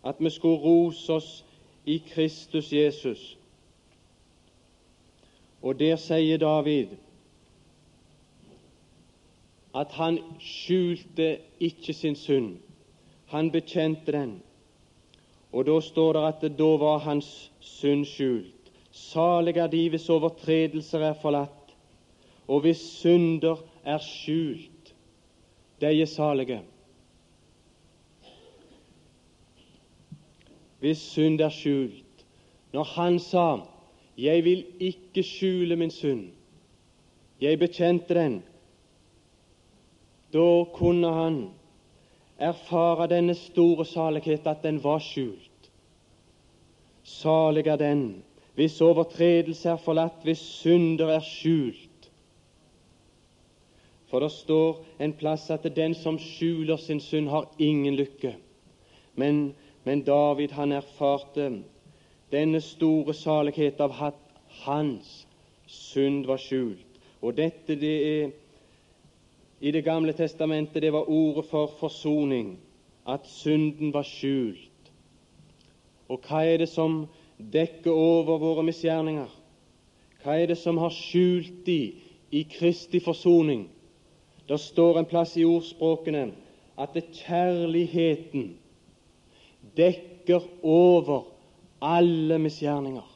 at 0.03 0.19
vi 0.19 0.29
skulle 0.29 0.59
rose 0.59 1.13
oss 1.13 1.45
i 1.85 2.01
Kristus 2.11 2.73
Jesus. 2.73 3.37
Og 5.61 5.79
der 5.79 5.95
sier 5.95 6.37
David 6.37 6.97
at 9.75 9.91
han 9.95 10.19
skjulte 10.39 11.37
ikke 11.59 11.93
sin 11.93 12.15
synd. 12.15 12.57
Han 13.31 13.51
bekjente 13.51 14.11
den. 14.11 14.41
Og 15.51 15.65
da 15.65 15.79
står 15.79 16.13
det 16.13 16.23
at 16.27 16.41
det 16.41 16.57
da 16.59 16.71
var 16.81 16.97
hans 17.05 17.51
synd 17.59 18.05
skjult. 18.05 18.60
Salig 18.91 19.57
er 19.57 19.67
de 19.71 19.85
hvis 19.89 20.09
overtredelser 20.09 20.99
er 20.99 21.13
forlatt, 21.21 21.73
og 22.47 22.61
hvis 22.65 22.81
synder 22.99 23.61
er 23.87 24.01
skjult. 24.03 24.93
De 25.81 25.91
er 26.01 26.05
salige. 26.05 26.59
Hvis 30.79 30.97
synd 31.13 31.41
er 31.41 31.49
skjult. 31.49 32.25
Når 32.73 32.83
han 32.83 33.19
sa 33.19 33.59
'Jeg 34.17 34.43
vil 34.43 34.65
ikke 34.79 35.23
skjule 35.23 35.75
min 35.75 35.91
synd', 35.91 36.31
jeg 37.41 37.59
bekjente 37.59 38.13
den, 38.13 38.43
da 40.33 40.63
kunne 40.73 41.13
han 41.13 41.49
erfare 42.37 43.07
denne 43.07 43.35
store 43.35 43.85
salighet, 43.85 44.47
at 44.47 44.63
den 44.63 44.83
var 44.83 44.99
skjult. 44.99 45.71
Salig 47.03 47.67
er 47.67 47.75
den 47.75 48.23
hvis 48.55 48.81
overtredelse 48.81 49.69
er 49.69 49.79
forlatt, 49.79 50.23
hvis 50.23 50.39
synder 50.39 51.13
er 51.15 51.23
skjult. 51.23 52.11
For 54.11 54.19
det 54.19 54.31
står 54.31 54.81
en 54.99 55.13
plass 55.15 55.49
at 55.49 55.63
den 55.75 55.95
som 55.95 56.19
skjuler 56.19 56.77
sin 56.77 56.99
synd, 56.99 57.29
har 57.29 57.47
ingen 57.59 57.95
lykke. 57.95 58.35
Men, 59.15 59.53
men 59.83 60.03
David 60.03 60.51
han 60.51 60.71
erfarte 60.71 61.63
denne 62.31 62.61
store 62.61 63.13
salighet 63.13 63.79
av 63.79 63.95
at 64.03 64.19
hans 64.65 65.27
synd 65.67 66.25
var 66.27 66.41
skjult. 66.43 66.99
Og 67.21 67.37
dette 67.37 67.75
det 67.79 67.95
er 68.07 68.31
i 69.61 69.71
Det 69.71 69.83
gamle 69.85 70.13
testamentet 70.13 70.81
det 70.81 70.93
var 70.93 71.09
ordet 71.09 71.45
for 71.45 71.71
forsoning, 71.79 72.59
at 73.07 73.27
synden 73.27 73.93
var 73.93 74.03
skjult. 74.03 74.91
Og 76.09 76.19
hva 76.27 76.41
er 76.45 76.57
det 76.57 76.69
som 76.69 77.05
dekke 77.53 77.91
over 77.91 78.39
våre 78.41 78.63
misgjerninger. 78.67 79.29
Hva 80.21 80.37
er 80.37 80.51
det 80.51 80.57
som 80.61 80.77
har 80.77 80.93
skjult 80.93 81.65
de 81.65 81.93
i 82.31 82.43
Kristi 82.49 83.01
forsoning? 83.01 83.65
Det 84.47 84.59
står 84.59 84.99
en 84.99 85.09
plass 85.09 85.37
i 85.37 85.45
ordspråkene 85.47 86.27
at 86.81 86.93
det 86.93 87.07
kjærligheten 87.13 88.51
dekker 89.77 90.45
over 90.63 91.23
alle 91.81 92.37
misgjerninger. 92.41 93.07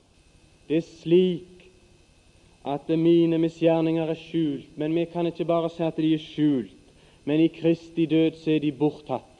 Det 0.70 0.78
er 0.78 0.88
slik 1.02 1.68
at 2.66 2.90
mine 2.90 3.38
misgjerninger 3.38 4.10
er 4.10 4.18
skjult, 4.18 4.70
men 4.76 4.96
vi 4.96 5.06
kan 5.06 5.28
ikke 5.30 5.46
bare 5.46 5.70
si 5.70 5.84
at 5.86 5.98
de 6.02 6.14
er 6.14 6.22
skjult, 6.22 6.74
men 7.26 7.40
i 7.40 7.52
Kristi 7.54 8.06
død 8.10 8.40
så 8.42 8.56
er 8.56 8.64
de 8.64 8.72
borttatt. 8.72 9.32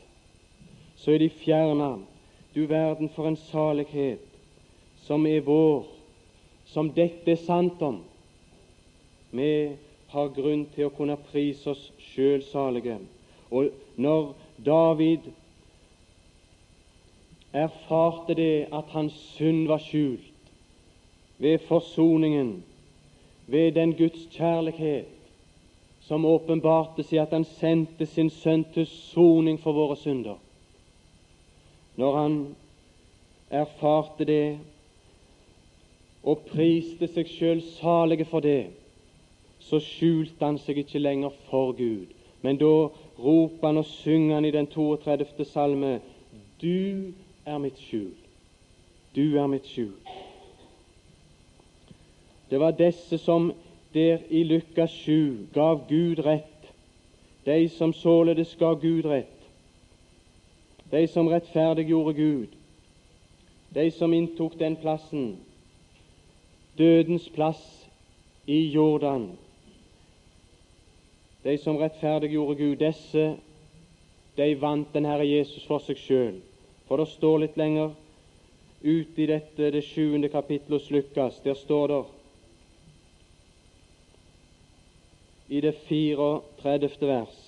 Så 0.96 1.12
er 1.12 1.20
de 1.22 1.30
fjerna. 1.30 1.96
Du 2.56 2.66
verden 2.66 3.10
for 3.10 3.28
en 3.28 3.36
salighet 3.36 4.25
som 5.06 5.26
er 5.30 5.44
vår, 5.46 5.86
som 6.66 6.90
dette 6.94 7.32
er 7.32 7.42
sant 7.46 7.82
om. 7.82 8.02
vi 9.32 9.78
har 10.08 10.30
grunn 10.30 10.66
til 10.76 10.88
å 10.88 10.94
kunne 10.96 11.18
prise 11.32 11.70
oss 11.70 11.92
sjøl 12.00 12.44
salige. 12.44 13.00
Og 13.52 13.70
når 13.96 14.34
David 14.66 15.28
erfarte 17.54 18.36
det 18.36 18.68
at 18.72 18.94
hans 18.96 19.14
synd 19.36 19.68
var 19.68 19.84
skjult 19.84 20.32
ved 21.38 21.60
forsoningen, 21.68 22.64
ved 23.48 23.76
den 23.76 23.94
Guds 23.94 24.28
kjærlighet 24.32 25.12
som 26.06 26.26
åpenbarte 26.26 27.04
seg 27.04 27.24
at 27.24 27.34
han 27.34 27.46
sendte 27.58 28.06
sin 28.06 28.30
sønn 28.30 28.64
til 28.74 28.88
soning 28.88 29.58
for 29.62 29.74
våre 29.74 29.98
synder. 29.98 30.38
Når 31.96 32.18
han 32.18 32.38
erfarte 33.50 34.26
det 34.26 34.58
og 36.26 36.42
priste 36.50 37.08
seg 37.14 37.30
sjøl 37.30 37.62
salige 37.78 38.26
for 38.26 38.42
det, 38.42 38.74
så 39.62 39.80
skjulte 39.82 40.42
han 40.42 40.58
seg 40.62 40.82
ikke 40.82 41.02
lenger 41.02 41.34
for 41.50 41.74
Gud. 41.78 42.10
Men 42.42 42.58
da 42.62 42.90
roper 43.22 43.68
han 43.68 43.82
og 43.82 43.86
synger 43.90 44.36
han 44.36 44.46
i 44.46 44.54
den 44.54 44.68
32. 44.68 45.46
salme 45.46 46.00
Du 46.62 47.14
er 47.46 47.58
mitt 47.58 47.80
skjul. 47.80 48.14
Du 49.16 49.38
er 49.38 49.48
mitt 49.48 49.68
skjul. 49.70 49.94
Det 52.50 52.60
var 52.60 52.72
disse 52.78 53.18
som 53.18 53.54
der 53.94 54.18
i 54.30 54.44
Lukas 54.44 54.92
7 54.92 55.48
gav 55.54 55.86
Gud 55.90 56.20
rett, 56.26 56.72
de 57.46 57.70
som 57.70 57.94
således 57.94 58.56
gav 58.60 58.82
Gud 58.82 59.06
rett, 59.06 59.50
de 60.92 61.08
som 61.08 61.28
rettferdiggjorde 61.28 62.14
Gud, 62.14 62.48
de 63.76 63.92
som 63.92 64.14
inntok 64.14 64.60
den 64.60 64.76
plassen, 64.76 65.38
dødens 66.78 67.30
plass 67.30 67.90
i 68.46 68.60
Jordan. 68.70 69.38
De 71.44 71.58
som 71.58 71.78
rettferdiggjorde 71.78 72.56
Gud, 72.56 72.76
disse 72.76 73.36
de 74.38 74.62
vant 74.62 74.94
den 74.94 75.06
Herre 75.06 75.28
Jesus 75.28 75.66
for 75.68 75.80
seg 75.80 76.00
sjøl. 76.02 76.42
For 76.88 77.00
det 77.02 77.08
står 77.14 77.40
litt 77.46 77.58
lenger 77.58 77.94
ute 78.84 79.24
i 79.24 79.30
dette, 79.30 79.72
det 79.72 79.84
sjuende 79.86 80.30
kapittelet 80.30 80.82
hos 80.82 80.92
Lukas, 80.92 81.40
der 81.46 81.58
står 81.58 81.88
det 81.94 82.04
i 85.48 85.62
det 85.62 85.76
34. 85.88 86.90
vers 87.02 87.42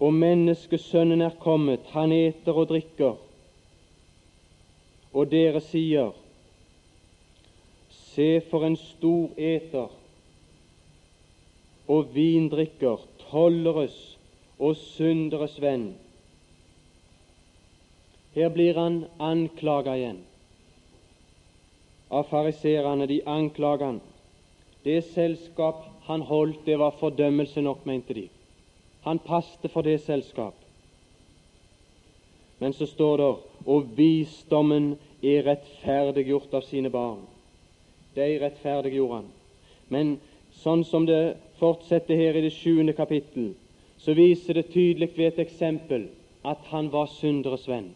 Og 0.00 0.12
menneskesønnen 0.14 1.22
er 1.24 1.38
kommet, 1.40 1.80
han 1.90 2.12
eter 2.12 2.52
og 2.52 2.68
drikker, 2.68 3.16
og 5.16 5.30
dere 5.32 5.62
sier, 5.64 6.12
Se 8.16 8.40
for 8.50 8.64
en 8.64 8.78
stor 8.80 9.28
eter 9.36 9.92
og 11.86 12.14
vindrikker, 12.14 13.02
tolleres 13.28 13.96
og 14.58 14.78
synderes 14.80 15.58
venn. 15.60 15.90
Her 18.32 18.48
blir 18.52 18.80
han 18.80 19.02
anklaga 19.20 19.98
igjen 20.00 20.22
av 22.10 22.26
fariserene. 22.30 23.06
De 23.06 23.20
anklager 23.26 23.86
han. 23.86 24.00
Det 24.84 25.02
selskap 25.12 25.84
han 26.08 26.22
holdt, 26.22 26.64
det 26.64 26.78
var 26.78 26.96
fordømmelse 27.00 27.60
nok, 27.60 27.84
mente 27.86 28.14
de. 28.14 28.26
Han 29.04 29.18
passte 29.18 29.68
for 29.68 29.82
det 29.82 30.00
selskap. 30.04 30.54
Men 32.58 32.72
så 32.72 32.86
står 32.86 33.16
det 33.20 33.32
og 33.66 33.96
visdommen 33.96 34.94
er 35.22 35.44
rettferdiggjort 35.44 36.54
av 36.54 36.64
sine 36.64 36.90
barn. 36.90 37.24
De 38.16 38.26
rettferdiggjorde 38.40 39.20
han. 39.20 39.28
Men 39.92 40.16
sånn 40.62 40.84
som 40.88 41.06
det 41.06 41.36
fortsetter 41.60 42.18
her 42.18 42.36
i 42.36 42.44
det 42.46 42.54
sjuende 42.56 42.96
kapittel, 42.96 43.52
så 44.00 44.16
viser 44.16 44.58
det 44.58 44.70
tydelig 44.72 45.12
ved 45.16 45.32
et 45.32 45.44
eksempel 45.46 46.08
at 46.46 46.62
han 46.72 46.88
var 46.92 47.10
synderes 47.12 47.66
venn. 47.68 47.90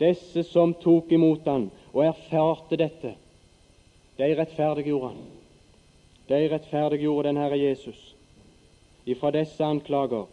Disse 0.00 0.44
som 0.44 0.74
tok 0.82 1.12
imot 1.16 1.46
han 1.48 1.70
og 1.92 2.04
erfarte 2.04 2.76
dette, 2.76 3.14
de 4.16 4.28
rettferdiggjorde 4.36 5.12
han. 5.12 5.24
De 6.28 6.40
rettferdiggjorde 6.52 7.28
den 7.28 7.40
Herre 7.40 7.58
Jesus 7.60 8.12
ifra 9.06 9.30
disse 9.30 9.64
anklager. 9.64 10.26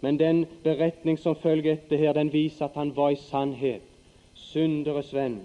Men 0.00 0.18
den 0.18 0.46
beretning 0.62 1.18
som 1.18 1.36
følger 1.36 1.72
etter 1.72 1.98
her, 1.98 2.12
den 2.12 2.32
viser 2.32 2.68
at 2.68 2.76
han 2.78 2.92
var 2.96 3.10
i 3.10 3.18
sannhet 3.18 3.82
synderes 4.34 5.12
venn. 5.14 5.40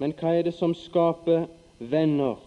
Men 0.00 0.14
hva 0.16 0.32
er 0.32 0.46
det 0.46 0.54
som 0.56 0.72
skaper 0.74 1.44
venner? 1.78 2.38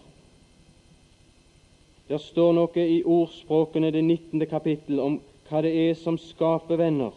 Det 2.08 2.18
står 2.20 2.56
noe 2.56 2.82
i 2.82 2.98
ordspråkene 3.06 3.92
det 3.94 4.02
19. 4.02 4.42
kapittel 4.50 4.98
om 5.00 5.20
hva 5.48 5.60
det 5.64 5.70
er 5.84 5.94
som 5.96 6.18
skaper 6.18 6.80
venner. 6.80 7.14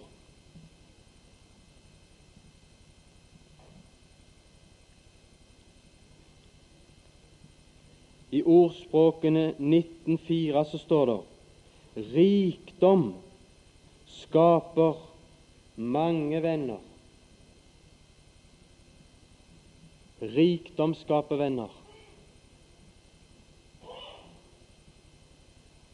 I 8.31 8.43
ordspråkene 8.43 9.53
19.4 9.57 10.63
så 10.69 10.79
står 10.83 11.09
det 11.09 11.21
rikdom 12.13 13.09
skaper 14.19 14.99
mange 15.75 16.41
venner. 16.43 16.79
Rikdom 20.19 20.95
skaper 20.95 21.35
venner. 21.35 21.69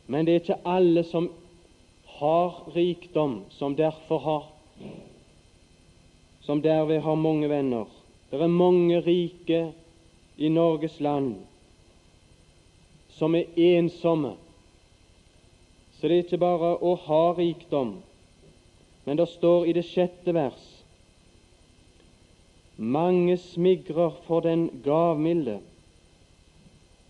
Men 0.05 0.25
det 0.25 0.33
er 0.33 0.41
ikke 0.41 0.61
alle 0.67 1.03
som 1.03 1.29
har 2.19 2.75
rikdom, 2.75 3.41
som 3.49 3.75
derfor 3.75 4.19
har 4.19 4.49
som 6.43 6.61
derved 6.61 7.01
har 7.01 7.15
mange 7.15 7.49
venner. 7.49 7.85
Det 8.31 8.41
er 8.41 8.47
mange 8.47 8.99
rike 9.01 9.73
i 10.37 10.49
Norges 10.49 10.99
land 10.99 11.35
som 13.15 13.35
er 13.35 13.45
ensomme. 13.55 14.33
Så 15.99 16.07
det 16.07 16.17
er 16.17 16.23
ikke 16.25 16.41
bare 16.41 16.73
å 16.83 16.95
ha 17.05 17.23
rikdom, 17.37 17.95
men 19.05 19.19
det 19.19 19.29
står 19.31 19.69
i 19.69 19.75
det 19.77 19.85
sjette 19.87 20.33
vers 20.35 20.72
mange 22.77 23.37
smigrer 23.37 24.09
for 24.27 24.39
den 24.39 24.81
gavmilde, 24.83 25.59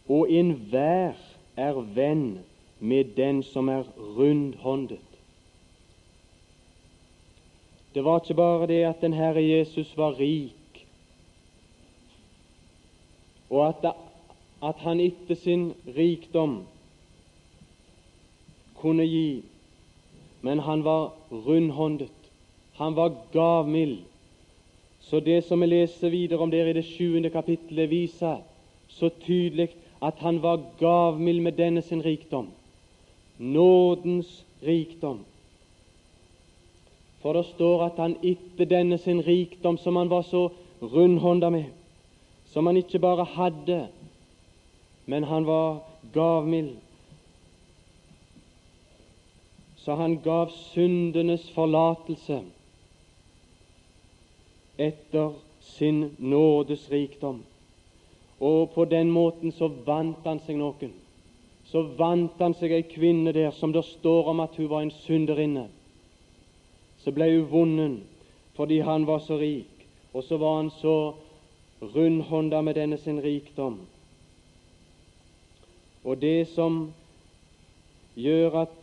og 0.10 0.32
enhver 0.32 1.13
er 1.58 1.80
venn 1.95 2.39
med 2.80 3.15
den 3.15 3.43
som 3.43 3.69
er 3.69 3.84
rundhåndet. 4.17 4.99
Det 7.93 8.04
var 8.04 8.19
ikke 8.19 8.34
bare 8.34 8.67
det 8.67 8.84
at 8.84 9.02
den 9.02 9.13
Herre 9.13 9.43
Jesus 9.43 9.97
var 9.97 10.19
rik, 10.19 10.86
og 13.49 13.67
at, 13.67 13.93
at 14.63 14.76
han 14.82 14.99
etter 14.99 15.36
sin 15.36 15.73
rikdom 15.97 16.63
kunne 18.76 19.06
gi, 19.06 19.43
men 20.41 20.60
han 20.60 20.84
var 20.84 21.13
rundhåndet. 21.32 22.12
Han 22.73 22.95
var 22.95 23.13
gavmild. 23.32 23.99
Så 25.04 25.20
det 25.20 25.44
som 25.44 25.62
vi 25.62 25.66
leser 25.66 26.10
videre 26.10 26.39
om 26.39 26.52
der 26.52 26.68
i 26.68 26.74
det 26.74 26.86
sjuende 26.86 27.30
kapittelet, 27.30 27.89
viser 27.89 28.42
så 28.88 29.10
tydelig 29.26 29.70
at 30.02 30.20
han 30.20 30.42
var 30.42 30.62
gavmild 30.80 31.42
med 31.42 31.52
denne 31.60 31.82
sin 31.82 32.06
rikdom 32.06 32.52
nådens 33.38 34.46
rikdom. 34.63 35.26
For 37.22 37.34
det 37.34 37.46
står 37.46 37.86
at 37.86 37.98
han 37.98 38.18
etter 38.24 38.66
denne 38.66 38.98
sin 38.98 39.22
rikdom, 39.28 39.78
som 39.78 39.96
han 39.96 40.10
var 40.10 40.22
så 40.22 40.50
rundhånda 40.82 41.50
med, 41.50 41.66
som 42.52 42.66
han 42.66 42.78
ikke 42.78 43.00
bare 43.00 43.26
hadde, 43.26 43.88
men 45.06 45.24
han 45.24 45.46
var 45.46 45.80
gavmild. 46.13 46.76
Så 49.78 49.96
han 49.96 50.20
gav 50.24 50.52
syndenes 50.74 51.50
forlatelse 51.52 52.42
etter 54.78 55.34
sin 55.62 56.16
nådes 56.18 56.90
rikdom. 56.92 57.44
Og 58.40 58.72
på 58.72 58.86
den 58.86 59.12
måten 59.12 59.52
så 59.52 59.70
vant 59.86 60.26
han 60.26 60.40
seg 60.44 60.58
noen 60.60 60.94
så 61.74 61.82
vant 61.98 62.38
han 62.38 62.54
seg 62.54 62.74
ei 62.76 62.84
kvinne 62.86 63.32
der 63.34 63.52
som 63.58 63.72
det 63.74 63.82
står 63.88 64.28
om 64.30 64.44
at 64.44 64.58
hun 64.60 64.70
var 64.70 64.84
en 64.84 64.92
synderinne. 64.94 65.68
Så 67.02 67.12
ble 67.12 67.32
hun 67.32 67.48
vunnet 67.50 68.10
fordi 68.54 68.84
han 68.86 69.08
var 69.10 69.24
så 69.26 69.40
rik, 69.42 69.88
og 70.14 70.22
så 70.24 70.38
var 70.38 70.60
han 70.60 70.70
så 70.78 71.16
rundhånda 71.82 72.62
med 72.62 72.76
denne 72.78 73.00
sin 73.02 73.18
rikdom. 73.24 73.80
Og 76.06 76.22
det 76.22 76.46
som 76.52 76.94
gjør 78.14 78.60
at 78.68 78.78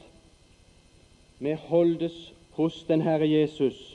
vi 1.39 1.55
holdes 1.69 2.17
hos 2.59 2.83
den 2.89 3.07
Herre 3.07 3.31
Jesus, 3.31 3.90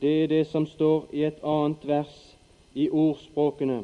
det 0.00 0.22
er 0.22 0.26
det 0.26 0.44
som 0.48 0.66
står 0.66 1.08
i 1.12 1.24
et 1.24 1.42
annet 1.44 1.86
vers 1.86 2.14
i 2.74 2.88
ordspråkene. 2.90 3.82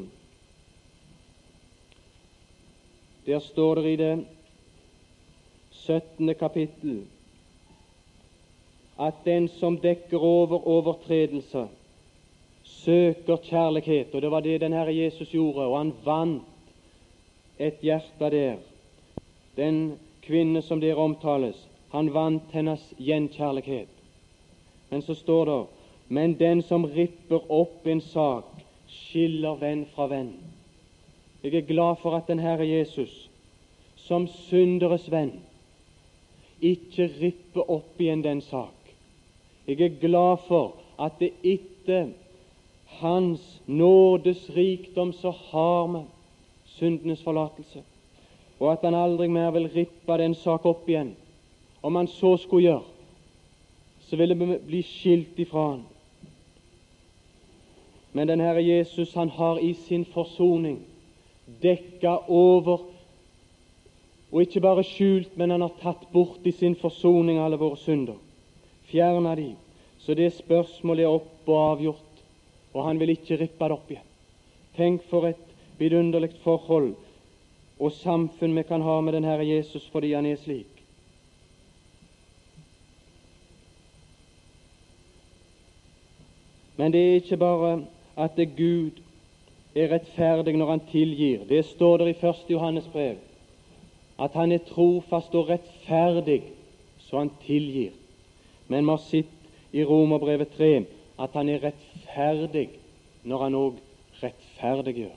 Der 3.25 3.39
står 3.39 3.75
det 3.75 3.93
i 3.93 3.95
det 3.95 4.25
17. 5.71 6.35
kapittel 6.35 7.03
at 8.99 9.13
den 9.25 9.47
som 9.47 9.77
dekker 9.77 10.17
over 10.17 10.67
overtredelse, 10.67 11.67
søker 12.63 13.37
kjærlighet. 13.43 14.15
Og 14.15 14.21
det 14.21 14.31
var 14.31 14.39
det 14.39 14.61
den 14.61 14.73
Herre 14.73 14.95
Jesus 14.95 15.29
gjorde, 15.29 15.65
og 15.65 15.77
han 15.77 15.93
vant 16.05 16.43
et 17.59 17.77
hjerte 17.81 18.29
der. 18.31 18.55
Den 19.57 19.99
kvinne 20.21 20.61
som 20.61 20.81
der 20.81 20.95
omtales, 20.95 21.67
han 21.91 22.13
vant 22.13 22.51
hennes 22.51 22.93
gjenkjærlighet. 22.97 23.87
Men 24.89 25.01
så 25.01 25.13
står 25.13 25.45
det 25.45 25.76
men 26.07 26.37
den 26.39 26.61
som 26.61 26.85
ripper 26.85 27.51
opp 27.51 27.87
en 27.87 28.01
sak, 28.01 28.45
skiller 28.87 29.57
venn 29.59 29.85
fra 29.95 30.07
venn. 30.07 30.31
Jeg 31.43 31.53
er 31.55 31.67
glad 31.67 31.99
for 32.01 32.15
at 32.17 32.27
den 32.27 32.39
Herre 32.39 32.67
Jesus, 32.67 33.29
som 34.07 34.27
synderes 34.47 35.09
venn, 35.11 35.33
ikke 36.63 37.09
ripper 37.19 37.67
opp 37.69 37.99
igjen 38.01 38.23
den 38.23 38.41
sak. 38.41 38.73
Jeg 39.67 39.81
er 39.81 39.99
glad 40.01 40.47
for 40.47 40.77
at 40.99 41.19
det 41.19 41.33
etter 41.43 42.09
Hans 42.97 43.41
nådes 43.67 44.47
rikdom 44.55 45.11
så 45.13 45.33
har 45.51 45.87
vi 45.91 46.05
syndenes 46.77 47.21
forlatelse, 47.23 47.83
og 48.59 48.71
at 48.71 48.85
Han 48.87 48.95
aldri 48.95 49.27
mer 49.27 49.51
vil 49.51 49.67
rippe 49.75 50.17
den 50.17 50.35
sak 50.35 50.65
opp 50.65 50.87
igjen. 50.89 51.11
Om 51.83 51.95
Han 51.95 52.07
så 52.07 52.37
skulle 52.37 52.63
gjøre, 52.63 52.87
så 54.07 54.15
ville 54.15 54.35
vi 54.39 54.57
bli 54.65 54.81
skilt 54.81 55.39
ifra 55.39 55.67
Han. 55.71 55.85
Men 58.11 58.27
den 58.27 58.41
Herre 58.41 58.61
Jesus 58.61 59.13
han 59.15 59.29
har 59.29 59.59
i 59.59 59.73
sin 59.73 60.05
forsoning 60.05 60.79
dekka 61.61 62.17
over, 62.27 62.81
og 64.31 64.41
ikke 64.43 64.61
bare 64.61 64.83
skjult, 64.83 65.37
men 65.37 65.53
han 65.55 65.63
har 65.63 65.75
tatt 65.81 66.07
bort 66.11 66.43
i 66.43 66.51
sin 66.51 66.75
forsoning 66.75 67.39
alle 67.39 67.59
våre 67.59 67.79
synder. 67.79 68.17
Fjerna 68.91 69.35
de, 69.35 69.53
så 69.99 70.15
det 70.15 70.33
spørsmålet 70.35 71.05
er 71.05 71.15
opp 71.19 71.47
og 71.47 71.63
avgjort, 71.63 72.23
og 72.73 72.83
han 72.87 72.99
vil 72.99 73.15
ikke 73.15 73.39
rippe 73.39 73.67
det 73.67 73.77
opp 73.77 73.91
igjen. 73.91 74.07
Tenk 74.77 75.05
for 75.09 75.25
et 75.29 75.43
vidunderlig 75.79 76.35
forhold 76.43 76.95
og 77.79 77.91
samfunn 77.91 78.55
vi 78.57 78.63
kan 78.63 78.81
ha 78.81 79.01
med 79.01 79.13
den 79.13 79.23
Herre 79.23 79.45
Jesus 79.45 79.85
fordi 79.91 80.13
han 80.13 80.25
er 80.25 80.39
slik. 80.41 80.73
Men 86.77 86.93
det 86.93 87.01
er 87.01 87.15
ikke 87.21 87.37
bare 87.37 87.71
at 88.17 88.35
det 88.37 88.55
Gud 88.57 89.01
er 89.75 89.91
rettferdig 89.91 90.55
når 90.57 90.71
han 90.71 90.85
tilgir. 90.91 91.45
Det 91.49 91.65
står 91.65 91.97
der 91.97 92.07
i 92.11 92.17
1. 92.17 92.45
Johannes 92.49 92.87
brev 92.93 93.17
at 94.19 94.33
han 94.33 94.51
er 94.51 94.63
trofast 94.65 95.35
og 95.35 95.49
rettferdig 95.49 96.41
så 96.99 97.17
han 97.17 97.31
tilgir. 97.45 97.91
Men 98.67 98.85
vi 98.85 98.89
har 98.89 98.97
sett 98.97 99.73
i 99.73 99.83
Romerbrevet 99.83 100.49
3 100.57 100.85
at 101.19 101.33
han 101.33 101.49
er 101.49 101.63
rettferdig 101.63 102.69
når 103.23 103.43
han 103.43 103.55
òg 103.55 103.77
rettferdiggjør. 104.23 105.15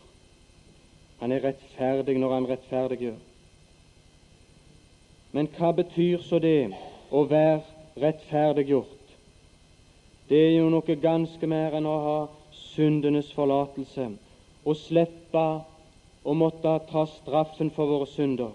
Han 1.21 1.33
er 1.33 1.45
rettferdig 1.45 2.19
når 2.19 2.35
han 2.35 2.49
rettferdiggjør. 2.49 3.19
Men 5.33 5.49
hva 5.57 5.71
betyr 5.73 6.23
så 6.27 6.39
det 6.43 6.73
å 7.11 7.25
være 7.31 7.61
rettferdiggjort? 8.03 9.15
Det 10.29 10.41
er 10.47 10.57
jo 10.59 10.69
noe 10.71 10.97
ganske 11.03 11.47
mer 11.51 11.77
enn 11.79 11.89
å 11.89 11.97
ha 12.05 12.19
syndenes 12.81 13.29
forlatelse 13.37 14.07
og 14.65 14.77
slippe 14.81 15.45
å 16.25 16.35
måtte 16.37 16.73
ta 16.89 17.05
straffen 17.09 17.69
for 17.77 17.91
våre 17.91 18.09
synder. 18.09 18.55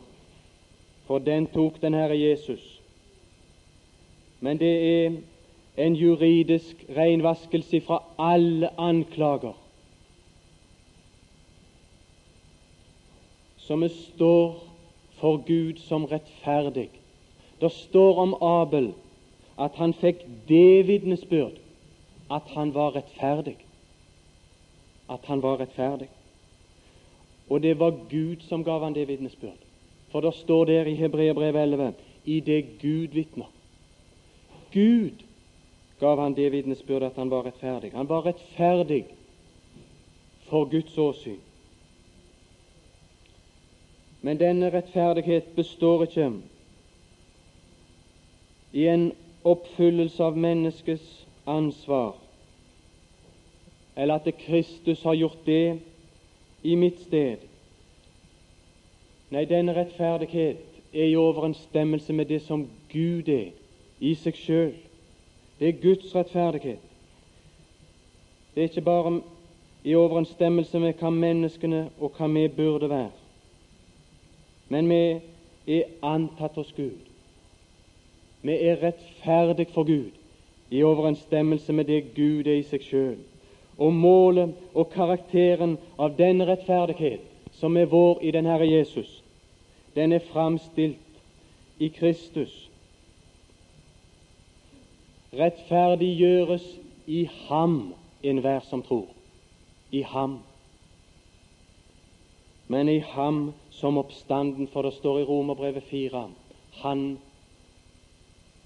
For 1.05 1.21
den 1.21 1.45
tok 1.53 1.77
den 1.81 1.93
Herre 1.93 2.17
Jesus. 2.17 2.63
Men 4.41 4.57
det 4.57 4.73
er 4.85 5.17
en 5.85 5.97
juridisk 5.97 6.81
renvaskelse 6.97 7.81
fra 7.85 7.99
alle 8.17 8.71
anklager. 8.81 9.53
Så 13.61 13.77
vi 13.81 13.89
står 13.89 14.57
for 15.19 15.41
Gud 15.45 15.81
som 15.85 16.05
rettferdig. 16.09 16.89
Det 17.61 17.71
står 17.71 18.23
om 18.25 18.33
Abel 18.41 18.91
at 19.61 19.77
han 19.77 19.93
fikk 19.93 20.25
det 20.49 20.87
vitnesbyrd 20.89 21.61
at 22.33 22.49
han 22.57 22.73
var 22.73 22.97
rettferdig. 22.97 23.57
At 25.09 25.25
han 25.25 25.41
var 25.41 25.59
rettferdig. 25.59 26.09
Og 27.49 27.61
det 27.61 27.79
var 27.79 27.93
Gud 28.09 28.41
som 28.49 28.63
gav 28.63 28.83
han 28.83 28.95
det 28.95 29.07
vitnesbyrd. 29.07 29.61
For 30.11 30.21
det 30.21 30.33
står 30.33 30.65
der 30.65 30.85
i 30.85 30.95
Hebreerbrevet 30.95 31.61
11 31.61 31.93
i 32.25 32.39
det 32.39 32.79
Gud 32.81 33.07
vitner. 33.07 33.51
Gud 34.73 35.23
gav 35.99 36.19
han 36.19 36.35
det 36.35 36.51
vitnesbyrd 36.51 37.03
at 37.03 37.15
han 37.15 37.29
var 37.29 37.45
rettferdig. 37.45 37.91
Han 37.91 38.09
var 38.09 38.25
rettferdig 38.25 39.05
for 40.49 40.65
Guds 40.65 40.97
åsyn. 40.97 41.39
Men 44.21 44.39
denne 44.39 44.69
rettferdighet 44.73 45.55
består 45.55 46.03
ikke 46.03 46.31
i 48.73 48.87
en 48.87 49.11
oppfyllelse 49.43 50.23
av 50.23 50.37
menneskets 50.37 51.25
ansvar, 51.45 52.15
eller 53.95 54.15
at 54.15 54.37
Kristus 54.37 55.03
har 55.03 55.13
gjort 55.13 55.45
det 55.45 55.79
i 56.63 56.75
mitt 56.75 57.01
sted. 57.01 57.37
Nei, 59.31 59.45
denne 59.45 59.73
rettferdighet 59.75 60.61
er 60.93 61.05
i 61.05 61.15
overensstemmelse 61.15 62.13
med 62.13 62.25
det 62.25 62.41
som 62.41 62.67
Gud 62.91 63.29
er 63.29 63.51
i 63.99 64.13
seg 64.15 64.37
sjøl. 64.39 64.73
Det 65.59 65.67
er 65.67 65.81
Guds 65.81 66.15
rettferdighet. 66.15 66.83
Det 68.55 68.63
er 68.63 68.69
ikke 68.69 68.81
bare 68.81 69.21
i 69.83 69.95
overensstemmelse 69.95 70.79
med 70.79 70.99
hva 70.99 71.11
menneskene 71.11 71.89
og 71.99 72.15
hva 72.17 72.27
vi 72.31 72.47
burde 72.47 72.89
være. 72.89 73.11
Men 74.69 74.89
vi 74.89 75.77
er 75.79 75.91
antatt 76.01 76.55
hos 76.55 76.71
Gud. 76.75 76.97
Vi 78.41 78.53
er 78.53 78.81
rettferdig 78.81 79.67
for 79.73 79.83
Gud 79.83 80.11
i 80.71 80.83
overensstemmelse 80.83 81.73
med 81.73 81.85
det 81.85 82.15
Gud 82.15 82.47
er 82.47 82.59
i 82.59 82.67
seg 82.67 82.83
sjøl. 82.83 83.17
Og 83.77 83.93
målet 83.93 84.55
og 84.73 84.89
karakteren 84.93 85.77
av 85.99 86.15
den 86.17 86.43
rettferdighet 86.47 87.23
som 87.59 87.77
er 87.77 87.89
vår 87.91 88.21
i 88.23 88.31
den 88.31 88.47
Herre 88.47 88.67
Jesus, 88.67 89.21
den 89.95 90.13
er 90.15 90.23
framstilt 90.31 91.79
i 91.79 91.89
Kristus. 91.91 92.53
Rettferdiggjøres 95.35 96.65
i 97.07 97.25
ham 97.47 97.93
enhver 98.23 98.63
som 98.69 98.83
tror. 98.83 99.07
I 99.91 100.01
ham. 100.01 100.39
Men 102.67 102.89
i 102.89 102.99
ham 102.99 103.53
som 103.71 103.97
oppstanden, 103.97 104.67
for 104.67 104.81
det 104.81 104.93
står 104.93 105.19
i 105.19 105.27
Romerbrevet 105.27 105.83
4 105.83 106.27
han 106.81 107.03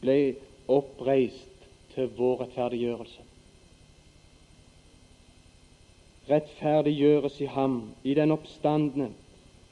ble 0.02 0.36
oppreist 0.70 1.68
til 1.94 2.10
vår 2.18 2.44
rettferdiggjørelse. 2.44 3.29
Rettferdiggjøres 6.30 7.42
i 7.42 7.46
ham, 7.46 7.82
i 8.04 8.14
den 8.14 8.32
oppstandne, 8.32 9.10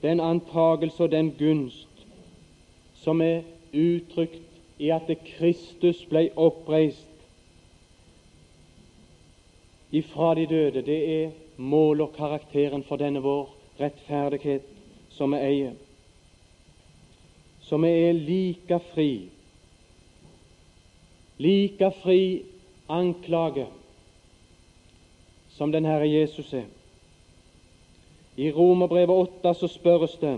den 0.01 0.19
antagelse 0.19 1.03
og 1.03 1.11
den 1.11 1.31
gunst 1.39 2.05
som 3.03 3.21
er 3.21 3.45
uttrykt 3.73 4.81
i 4.81 4.89
at 4.93 5.09
Kristus 5.25 6.03
ble 6.09 6.27
oppreist 6.35 7.07
ifra 9.91 10.33
de 10.35 10.45
døde. 10.49 10.81
Det 10.81 10.99
er 11.13 11.31
mål 11.57 12.01
og 12.01 12.13
karakteren 12.17 12.83
for 12.83 12.99
denne 13.01 13.21
vår 13.23 13.49
rettferdighet 13.79 14.65
som 15.13 15.33
vi 15.33 15.41
eier. 15.41 15.73
Som 17.61 17.83
vi 17.83 17.93
er 18.09 18.13
like 18.13 18.79
fri 18.93 19.11
like 21.37 21.91
fri 22.01 22.21
anklage 22.89 23.67
som 25.57 25.71
den 25.73 25.85
Herre 25.85 26.07
Jesus 26.07 26.53
er. 26.53 26.67
I 28.37 28.51
Romerbrevet 28.51 29.09
8 29.41 29.53
så 29.53 29.67
spørres 29.67 30.17
det 30.21 30.35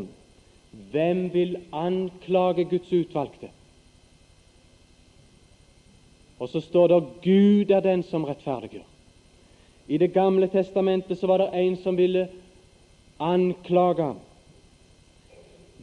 hvem 0.92 1.34
vil 1.34 1.58
anklage 1.74 2.64
Guds 2.70 2.94
utvalgte? 2.94 3.50
Og 6.40 6.50
så 6.50 6.62
står 6.62 6.88
det 6.88 7.04
Gud 7.24 7.72
er 7.72 7.84
den 7.84 8.04
som 8.04 8.24
rettferdiggjør. 8.24 8.86
I 9.88 9.98
Det 9.98 10.14
gamle 10.14 10.48
testamentet 10.48 11.18
så 11.18 11.28
var 11.28 11.38
det 11.38 11.50
en 11.54 11.78
som 11.78 11.98
ville 11.98 12.30
anklage 13.20 14.14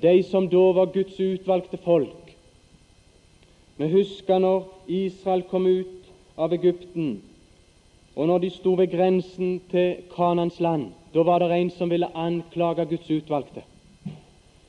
de 0.03 0.23
som 0.23 0.49
da 0.49 0.73
var 0.73 0.93
Guds 0.93 1.21
utvalgte 1.21 1.77
folk. 1.77 2.37
Vi 3.77 3.89
husker 3.89 4.39
når 4.39 4.65
Israel 4.87 5.43
kom 5.43 5.67
ut 5.67 6.09
av 6.37 6.53
Egypten, 6.53 7.23
Og 8.17 8.27
når 8.27 8.39
de 8.39 8.51
sto 8.51 8.73
ved 8.75 8.89
grensen 8.89 9.61
til 9.71 9.97
Kanans 10.17 10.61
land, 10.61 10.93
da 11.15 11.23
var 11.23 11.39
det 11.39 11.51
en 11.53 11.71
som 11.71 11.91
ville 11.91 12.09
anklage 12.17 12.87
Guds 12.87 13.11
utvalgte. 13.11 13.63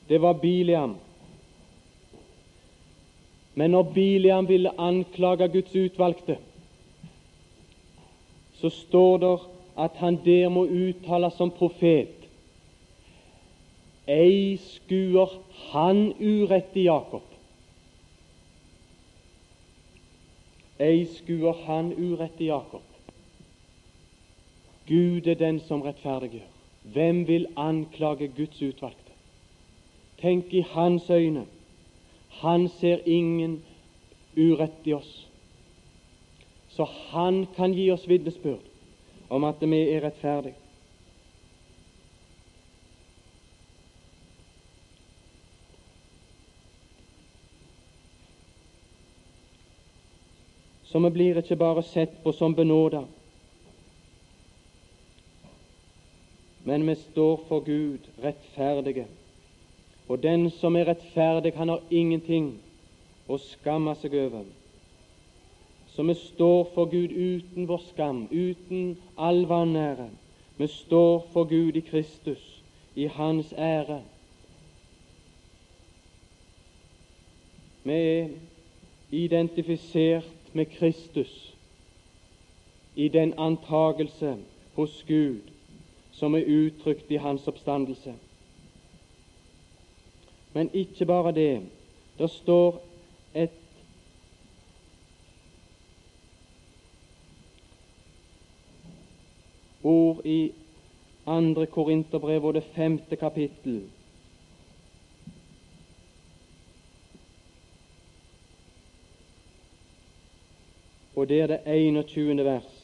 Det 0.10 0.22
var 0.22 0.34
Biliam. 0.34 0.96
Men 3.56 3.72
når 3.72 3.84
Biliam 3.84 4.48
ville 4.48 4.80
anklage 4.80 5.48
Guds 5.48 5.76
utvalgte, 5.76 6.38
så 8.60 8.70
står 8.70 9.18
det 9.18 9.38
at 9.78 9.92
han 9.96 10.20
der 10.26 10.50
må 10.50 10.66
uttale 10.66 11.32
som 11.32 11.52
profet 11.52 12.14
Ei 14.08 14.56
skuer 14.58 15.34
han 15.72 16.14
urett 16.20 16.76
i 16.80 16.86
Jakob. 16.88 17.24
Ei 20.80 21.04
skuer 21.12 21.66
han 21.66 21.92
urett 21.92 22.40
i 22.40 22.48
Jakob. 22.48 22.86
Gud 24.88 25.28
er 25.28 25.36
den 25.36 25.60
som 25.60 25.82
rettferdiggjør. 25.82 26.48
Hvem 26.94 27.28
vil 27.28 27.48
anklage 27.58 28.28
Guds 28.28 28.62
utvalgte? 28.62 29.12
Tenk 30.22 30.54
i 30.54 30.62
hans 30.62 31.10
øyne. 31.10 31.46
Han 32.30 32.70
ser 32.70 32.98
ingen 33.06 33.64
urett 34.38 34.86
i 34.86 34.94
oss. 34.94 35.28
Så 36.70 36.86
han 37.10 37.48
kan 37.56 37.74
gi 37.74 37.90
oss 37.92 38.08
vitnesbyrd 38.10 38.64
om 39.30 39.44
at 39.44 39.62
vi 39.62 39.82
er 39.90 40.02
rettferdige. 40.06 40.56
Så 50.88 51.00
vi 51.00 51.10
blir 51.10 51.38
ikke 51.38 51.56
bare 51.60 51.84
sett 51.84 52.24
på 52.24 52.32
som 52.32 52.56
benåda, 52.56 53.04
men 56.68 56.88
vi 56.88 56.96
står 56.96 57.44
for 57.48 57.60
Gud 57.60 58.00
rettferdige. 58.24 59.06
Og 60.08 60.24
den 60.24 60.50
som 60.50 60.76
er 60.76 60.88
rettferdig, 60.88 61.54
han 61.56 61.70
har 61.70 61.84
ingenting 61.90 62.50
å 63.28 63.38
skamme 63.40 63.94
seg 63.96 64.18
over. 64.20 64.44
Så 65.96 66.04
vi 66.04 66.18
står 66.20 66.68
for 66.74 66.92
Gud 66.92 67.16
uten 67.16 67.70
vår 67.72 67.86
skam, 67.88 68.26
uten 68.32 68.98
all 69.16 69.46
vanære. 69.48 70.10
Vi 70.60 70.68
står 70.68 71.24
for 71.32 71.48
Gud 71.48 71.80
i 71.80 71.86
Kristus, 71.88 72.44
i 72.96 73.08
Hans 73.08 73.54
ære. 73.56 74.02
Vi 77.84 78.00
er 78.12 78.30
identifisert 79.12 80.54
med 80.54 80.66
Kristus 80.76 81.54
i 82.96 83.08
den 83.08 83.38
antagelse 83.40 84.36
hos 84.76 85.06
Gud 85.08 85.56
som 86.18 86.36
er 86.36 86.48
uttrykt 86.50 87.12
i 87.12 87.20
hans 87.22 87.48
oppstandelse. 87.48 88.14
Men 90.54 90.70
ikke 90.74 91.06
bare 91.06 91.32
det. 91.32 91.62
Det 92.18 92.30
står 92.34 92.82
et 93.36 93.60
ord 99.84 100.26
i 100.26 100.52
andre 101.28 101.66
Korinterbrev 101.66 102.46
og 102.46 102.54
det 102.54 102.64
femte 102.64 103.16
kapittel 103.16 103.84
og 111.18 111.30
det 111.30 111.42
er 111.42 111.48
det 111.48 111.60
21. 111.66 112.46
vers. 112.46 112.77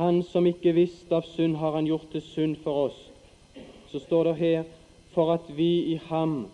Han 0.00 0.22
som 0.24 0.46
ikke 0.48 0.72
visste 0.72 1.12
av 1.12 1.26
synd, 1.28 1.58
har 1.60 1.74
han 1.76 1.84
gjort 1.84 2.06
til 2.12 2.22
synd 2.24 2.54
for 2.64 2.86
oss. 2.86 3.00
Så 3.92 4.00
står 4.00 4.30
det 4.30 4.36
her 4.38 4.62
for 5.12 5.32
at 5.34 5.50
vi 5.52 5.92
i 5.92 5.96
ham 6.08 6.46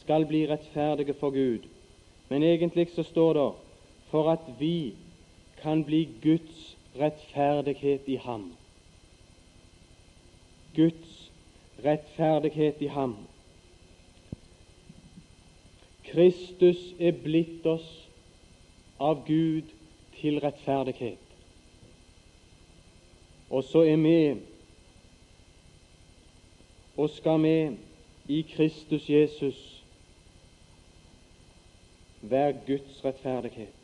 skal 0.00 0.26
bli 0.26 0.40
rettferdige 0.50 1.14
for 1.20 1.30
Gud. 1.30 1.68
Men 2.28 2.42
egentlig 2.42 2.88
så 2.90 3.04
står 3.06 3.32
det 3.38 3.46
for 4.10 4.30
at 4.32 4.48
vi 4.58 4.94
kan 5.62 5.84
bli 5.86 6.08
Guds 6.22 6.74
rettferdighet 6.98 8.08
i 8.10 8.16
ham. 8.16 8.52
Guds 10.74 11.30
rettferdighet 11.84 12.82
i 12.82 12.90
ham. 12.90 13.14
Kristus 16.10 16.82
er 16.98 17.14
blitt 17.22 17.66
oss 17.66 17.86
av 18.98 19.22
Gud 19.26 19.70
til 20.18 20.42
rettferdighet. 20.42 21.23
Og 23.54 23.64
så 23.64 23.84
er 23.86 23.96
vi 23.96 24.40
og 26.96 27.10
skal 27.10 27.42
vi 27.42 27.76
i 28.28 28.40
Kristus 28.50 29.10
Jesus 29.10 29.84
være 32.22 32.56
Guds 32.66 33.04
rettferdighet. 33.04 33.78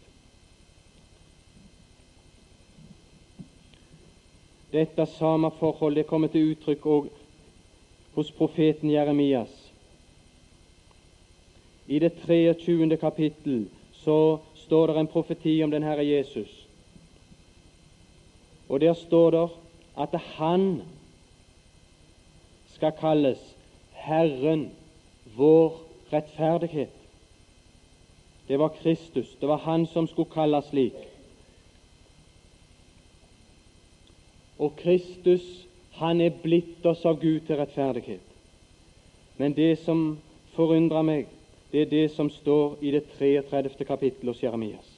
Dette 4.73 5.07
samme 5.07 5.51
forholdet 5.59 6.07
kommer 6.07 6.29
til 6.29 6.51
uttrykk 6.51 6.87
også 6.87 7.15
hos 8.15 8.33
profeten 8.33 8.91
Jeremias. 8.91 9.73
I 11.87 11.99
det 11.99 12.13
23. 12.27 12.97
kapittel 12.97 13.69
så 13.93 14.39
står 14.55 14.87
det 14.87 14.99
en 14.99 15.07
profeti 15.07 15.63
om 15.63 15.71
den 15.71 15.83
Herre 15.83 16.07
Jesus. 16.07 16.67
Og 18.69 18.81
der 18.81 18.95
står 18.95 19.31
det 19.31 19.60
at 20.01 20.15
Han 20.37 20.83
skal 22.75 22.93
kalles 23.01 23.39
Herren, 23.93 24.71
vår 25.37 25.81
rettferdighet. 26.13 26.93
Det 28.49 28.59
var 28.59 28.69
Kristus. 28.69 29.37
Det 29.41 29.49
var 29.49 29.57
Han 29.57 29.87
som 29.87 30.07
skulle 30.07 30.31
kalles 30.31 30.65
slik. 30.65 30.97
Og 34.59 34.77
Kristus, 34.77 35.67
han 35.93 36.21
er 36.21 36.31
blitt 36.43 36.87
oss 36.87 37.05
av 37.05 37.21
Gud 37.21 37.41
til 37.47 37.57
rettferdighet. 37.57 38.25
Men 39.37 39.55
det 39.57 39.79
som 39.85 40.19
forundrer 40.53 41.03
meg, 41.03 41.29
det 41.73 41.83
er 41.83 41.93
det 41.93 42.07
som 42.13 42.29
står 42.31 42.77
i 42.83 42.91
det 42.93 43.07
33. 43.19 43.85
kapittelet 43.85 44.35
hos 44.35 44.43
Jeremias. 44.43 44.90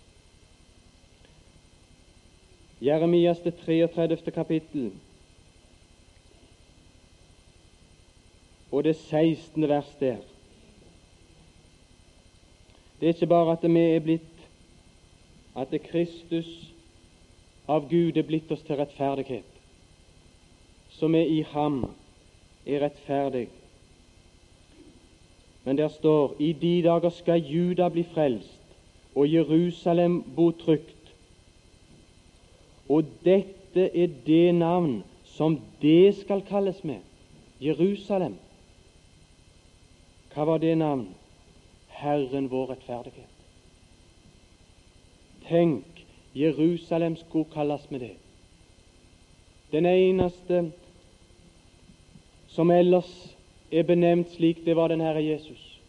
Jeremias 2.82 3.38
det 3.44 3.54
33. 3.64 4.30
kapittel 4.30 4.92
og 8.72 8.84
det 8.84 8.96
16. 8.96 9.68
vers 9.68 9.96
der. 10.00 10.16
Det 13.00 13.08
er 13.08 13.12
ikke 13.12 13.26
bare 13.26 13.52
at 13.52 13.64
vi 13.70 13.78
er 13.78 14.00
blitt 14.00 14.28
at 15.56 15.70
det 15.70 15.82
Kristus 15.82 16.48
av 17.68 17.88
Gud 17.90 18.16
er 18.16 18.26
blitt 18.26 18.50
oss 18.50 18.62
til 18.66 18.80
rettferdighet, 18.80 19.48
som 20.90 21.14
er 21.14 21.28
i 21.28 21.42
ham 21.52 21.84
er 22.66 22.86
rettferdig 22.86 23.48
men 25.64 25.78
der 25.78 25.88
står 25.88 26.34
i 26.38 26.52
de 26.52 26.82
dager 26.82 27.10
skal 27.10 27.40
Juda 27.40 27.88
bli 27.88 28.02
frelst 28.14 28.58
og 29.14 29.32
Jerusalem 29.32 30.22
bo 30.36 30.50
trygt. 30.50 30.91
Og 32.92 33.08
dette 33.24 33.88
er 33.88 34.12
det 34.26 34.54
navn 34.54 35.00
som 35.32 35.56
det 35.80 36.14
skal 36.20 36.42
kalles 36.44 36.82
med. 36.84 37.00
Jerusalem. 37.62 38.36
Hva 40.34 40.44
var 40.48 40.60
det 40.60 40.74
navn? 40.78 41.06
Herren 42.02 42.50
vår 42.50 42.74
rettferdighet. 42.74 43.28
Tenk, 45.48 46.04
Jerusalem 46.36 47.16
skulle 47.16 47.50
kalles 47.52 47.90
med 47.90 48.00
det. 48.00 48.14
Den 49.72 49.86
eneste 49.86 50.72
som 52.48 52.70
ellers 52.70 53.12
er 53.72 53.86
benevnt 53.88 54.34
slik 54.34 54.64
det 54.64 54.76
var 54.76 54.92
den 54.92 55.00
Herre 55.00 55.24
Jesus. 55.24 55.80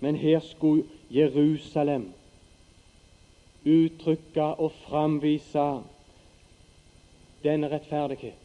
Men 0.00 0.16
her 0.16 0.40
skulle 0.40 0.84
Jerusalem 1.10 2.12
uttrykke 3.68 4.44
og 4.44 4.72
framvise 4.86 5.66
denne 7.44 7.70
rettferdighet. 7.70 8.44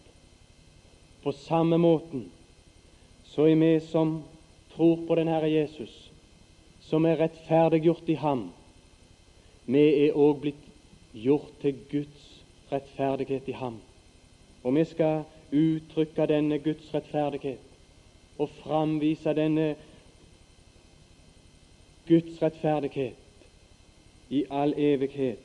På 1.24 1.32
samme 1.32 1.78
måten 1.78 2.28
så 3.32 3.47
er 3.47 3.55
vi 3.55 3.80
som 3.80 4.24
tror 4.76 4.99
på 5.07 5.15
den 5.15 5.28
Herre 5.32 5.51
Jesus, 5.51 6.11
som 6.82 7.05
er 7.05 7.21
rettferdiggjort 7.21 8.09
i 8.09 8.19
ham, 8.19 8.49
vi 9.65 9.84
er 10.05 10.17
òg 10.19 10.41
blitt 10.43 10.65
gjort 11.15 11.53
til 11.61 11.78
Guds 11.91 12.26
rettferdighet 12.71 13.47
i 13.47 13.55
ham. 13.55 13.80
Og 14.63 14.76
vi 14.76 14.84
skal 14.86 15.24
uttrykke 15.53 16.28
denne 16.28 16.59
Guds 16.59 16.89
rettferdighet 16.93 18.39
og 18.41 18.49
framvise 18.63 19.34
denne 19.38 19.76
Guds 22.07 22.41
rettferdighet 22.41 23.22
i 24.34 24.45
all 24.49 24.73
evighet, 24.77 25.39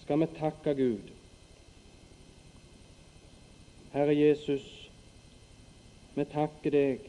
skal 0.00 0.20
vi 0.20 0.26
takke 0.38 0.74
Gud. 0.78 1.10
Herre 3.92 4.14
Jesus, 4.16 4.64
vi 6.14 6.24
takker 6.32 6.72
deg 6.72 7.04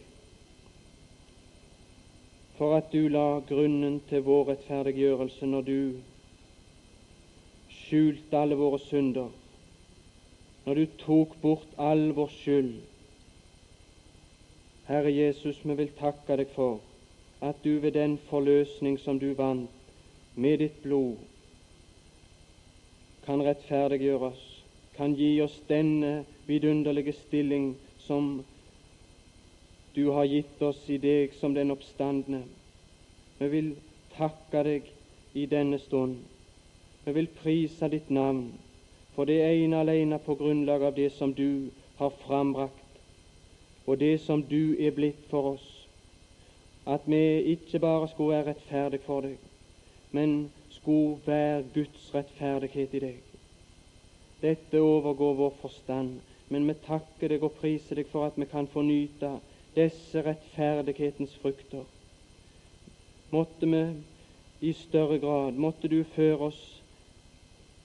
for 2.58 2.76
at 2.76 2.92
du 2.92 3.08
la 3.14 3.40
grunnen 3.48 4.02
til 4.10 4.26
vår 4.26 4.50
rettferdiggjørelse 4.52 5.48
når 5.54 5.66
du 5.70 5.80
skjulte 7.78 8.42
alle 8.42 8.58
våre 8.60 8.82
synder, 8.84 9.32
når 10.66 10.82
du 10.82 11.00
tok 11.06 11.40
bort 11.46 11.80
all 11.80 12.10
vår 12.18 12.34
skyld. 12.42 12.76
Herre 14.92 15.16
Jesus, 15.16 15.64
vi 15.64 15.80
vil 15.84 15.96
takke 16.04 16.42
deg 16.42 16.52
for 16.56 16.82
at 17.42 17.56
du 17.64 17.80
ved 17.80 17.92
den 17.92 18.18
forløsning 18.30 19.00
som 19.00 19.20
du 19.20 19.34
vant 19.34 19.70
med 20.36 20.58
ditt 20.58 20.82
blod, 20.84 21.16
kan 23.26 23.44
rettferdiggjøre 23.44 24.32
oss, 24.32 24.44
kan 24.96 25.14
gi 25.14 25.42
oss 25.42 25.58
denne 25.70 26.26
vidunderlige 26.48 27.14
stilling 27.14 27.76
som 28.00 28.44
du 29.96 30.12
har 30.12 30.26
gitt 30.26 30.62
oss 30.62 30.80
i 30.90 30.98
deg 30.98 31.34
som 31.40 31.54
den 31.54 31.74
oppstandne. 31.74 32.44
Vi 33.40 33.48
vil 33.52 33.72
takke 34.16 34.64
deg 34.64 34.90
i 35.34 35.46
denne 35.46 35.80
stund. 35.80 36.18
Vi 37.06 37.14
vil 37.14 37.30
prise 37.42 37.90
ditt 37.90 38.10
navn, 38.10 38.52
for 39.16 39.26
det 39.26 39.42
er 39.42 39.58
ene 39.58 39.82
alene 39.84 40.20
på 40.24 40.36
grunnlag 40.40 40.84
av 40.84 40.96
det 40.96 41.12
som 41.18 41.34
du 41.34 41.70
har 41.98 42.14
frambrakt, 42.26 43.02
og 43.86 44.00
det 44.00 44.20
som 44.22 44.44
du 44.44 44.76
er 44.80 44.92
blitt 44.96 45.26
for 45.30 45.54
oss, 45.56 45.77
at 46.88 47.02
vi 47.06 47.42
ikke 47.54 47.80
bare 47.80 48.08
skulle 48.08 48.38
være 48.38 48.48
rettferdige 48.50 49.04
for 49.04 49.22
deg, 49.22 49.38
men 50.12 50.52
skulle 50.70 51.20
være 51.26 51.64
Guds 51.74 52.12
rettferdighet 52.16 52.94
i 52.94 53.00
deg. 53.04 53.18
Dette 54.42 54.82
overgår 54.82 55.34
vår 55.34 55.54
forstand, 55.62 56.20
men 56.50 56.68
vi 56.68 56.76
takker 56.86 57.34
deg 57.34 57.44
og 57.44 57.58
priser 57.60 58.00
deg 58.00 58.08
for 58.12 58.30
at 58.30 58.38
vi 58.40 58.48
kan 58.48 58.70
få 58.72 58.86
nyte 58.88 59.34
disse 59.76 60.24
rettferdighetens 60.24 61.36
frukter. 61.42 61.84
Måtte 63.32 63.68
vi 63.68 63.84
i 64.70 64.74
større 64.74 65.20
grad, 65.20 65.60
måtte 65.60 65.88
du 65.92 66.04
føre 66.16 66.48
oss 66.52 66.62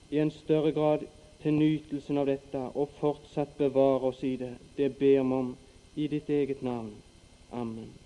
i 0.09 0.21
en 0.23 0.31
større 0.31 0.71
grad 0.71 1.03
til 1.41 1.53
nytelsen 1.57 2.17
av 2.17 2.29
dette, 2.31 2.61
og 2.79 2.95
fortsatt 3.01 3.57
bevare 3.57 4.13
oss 4.13 4.23
i 4.23 4.35
det. 4.39 4.53
Det 4.77 4.93
ber 4.95 5.27
vi 5.27 5.41
om 5.41 5.51
i 5.95 6.07
ditt 6.07 6.29
eget 6.29 6.63
navn. 6.63 6.93
Amen. 7.51 8.02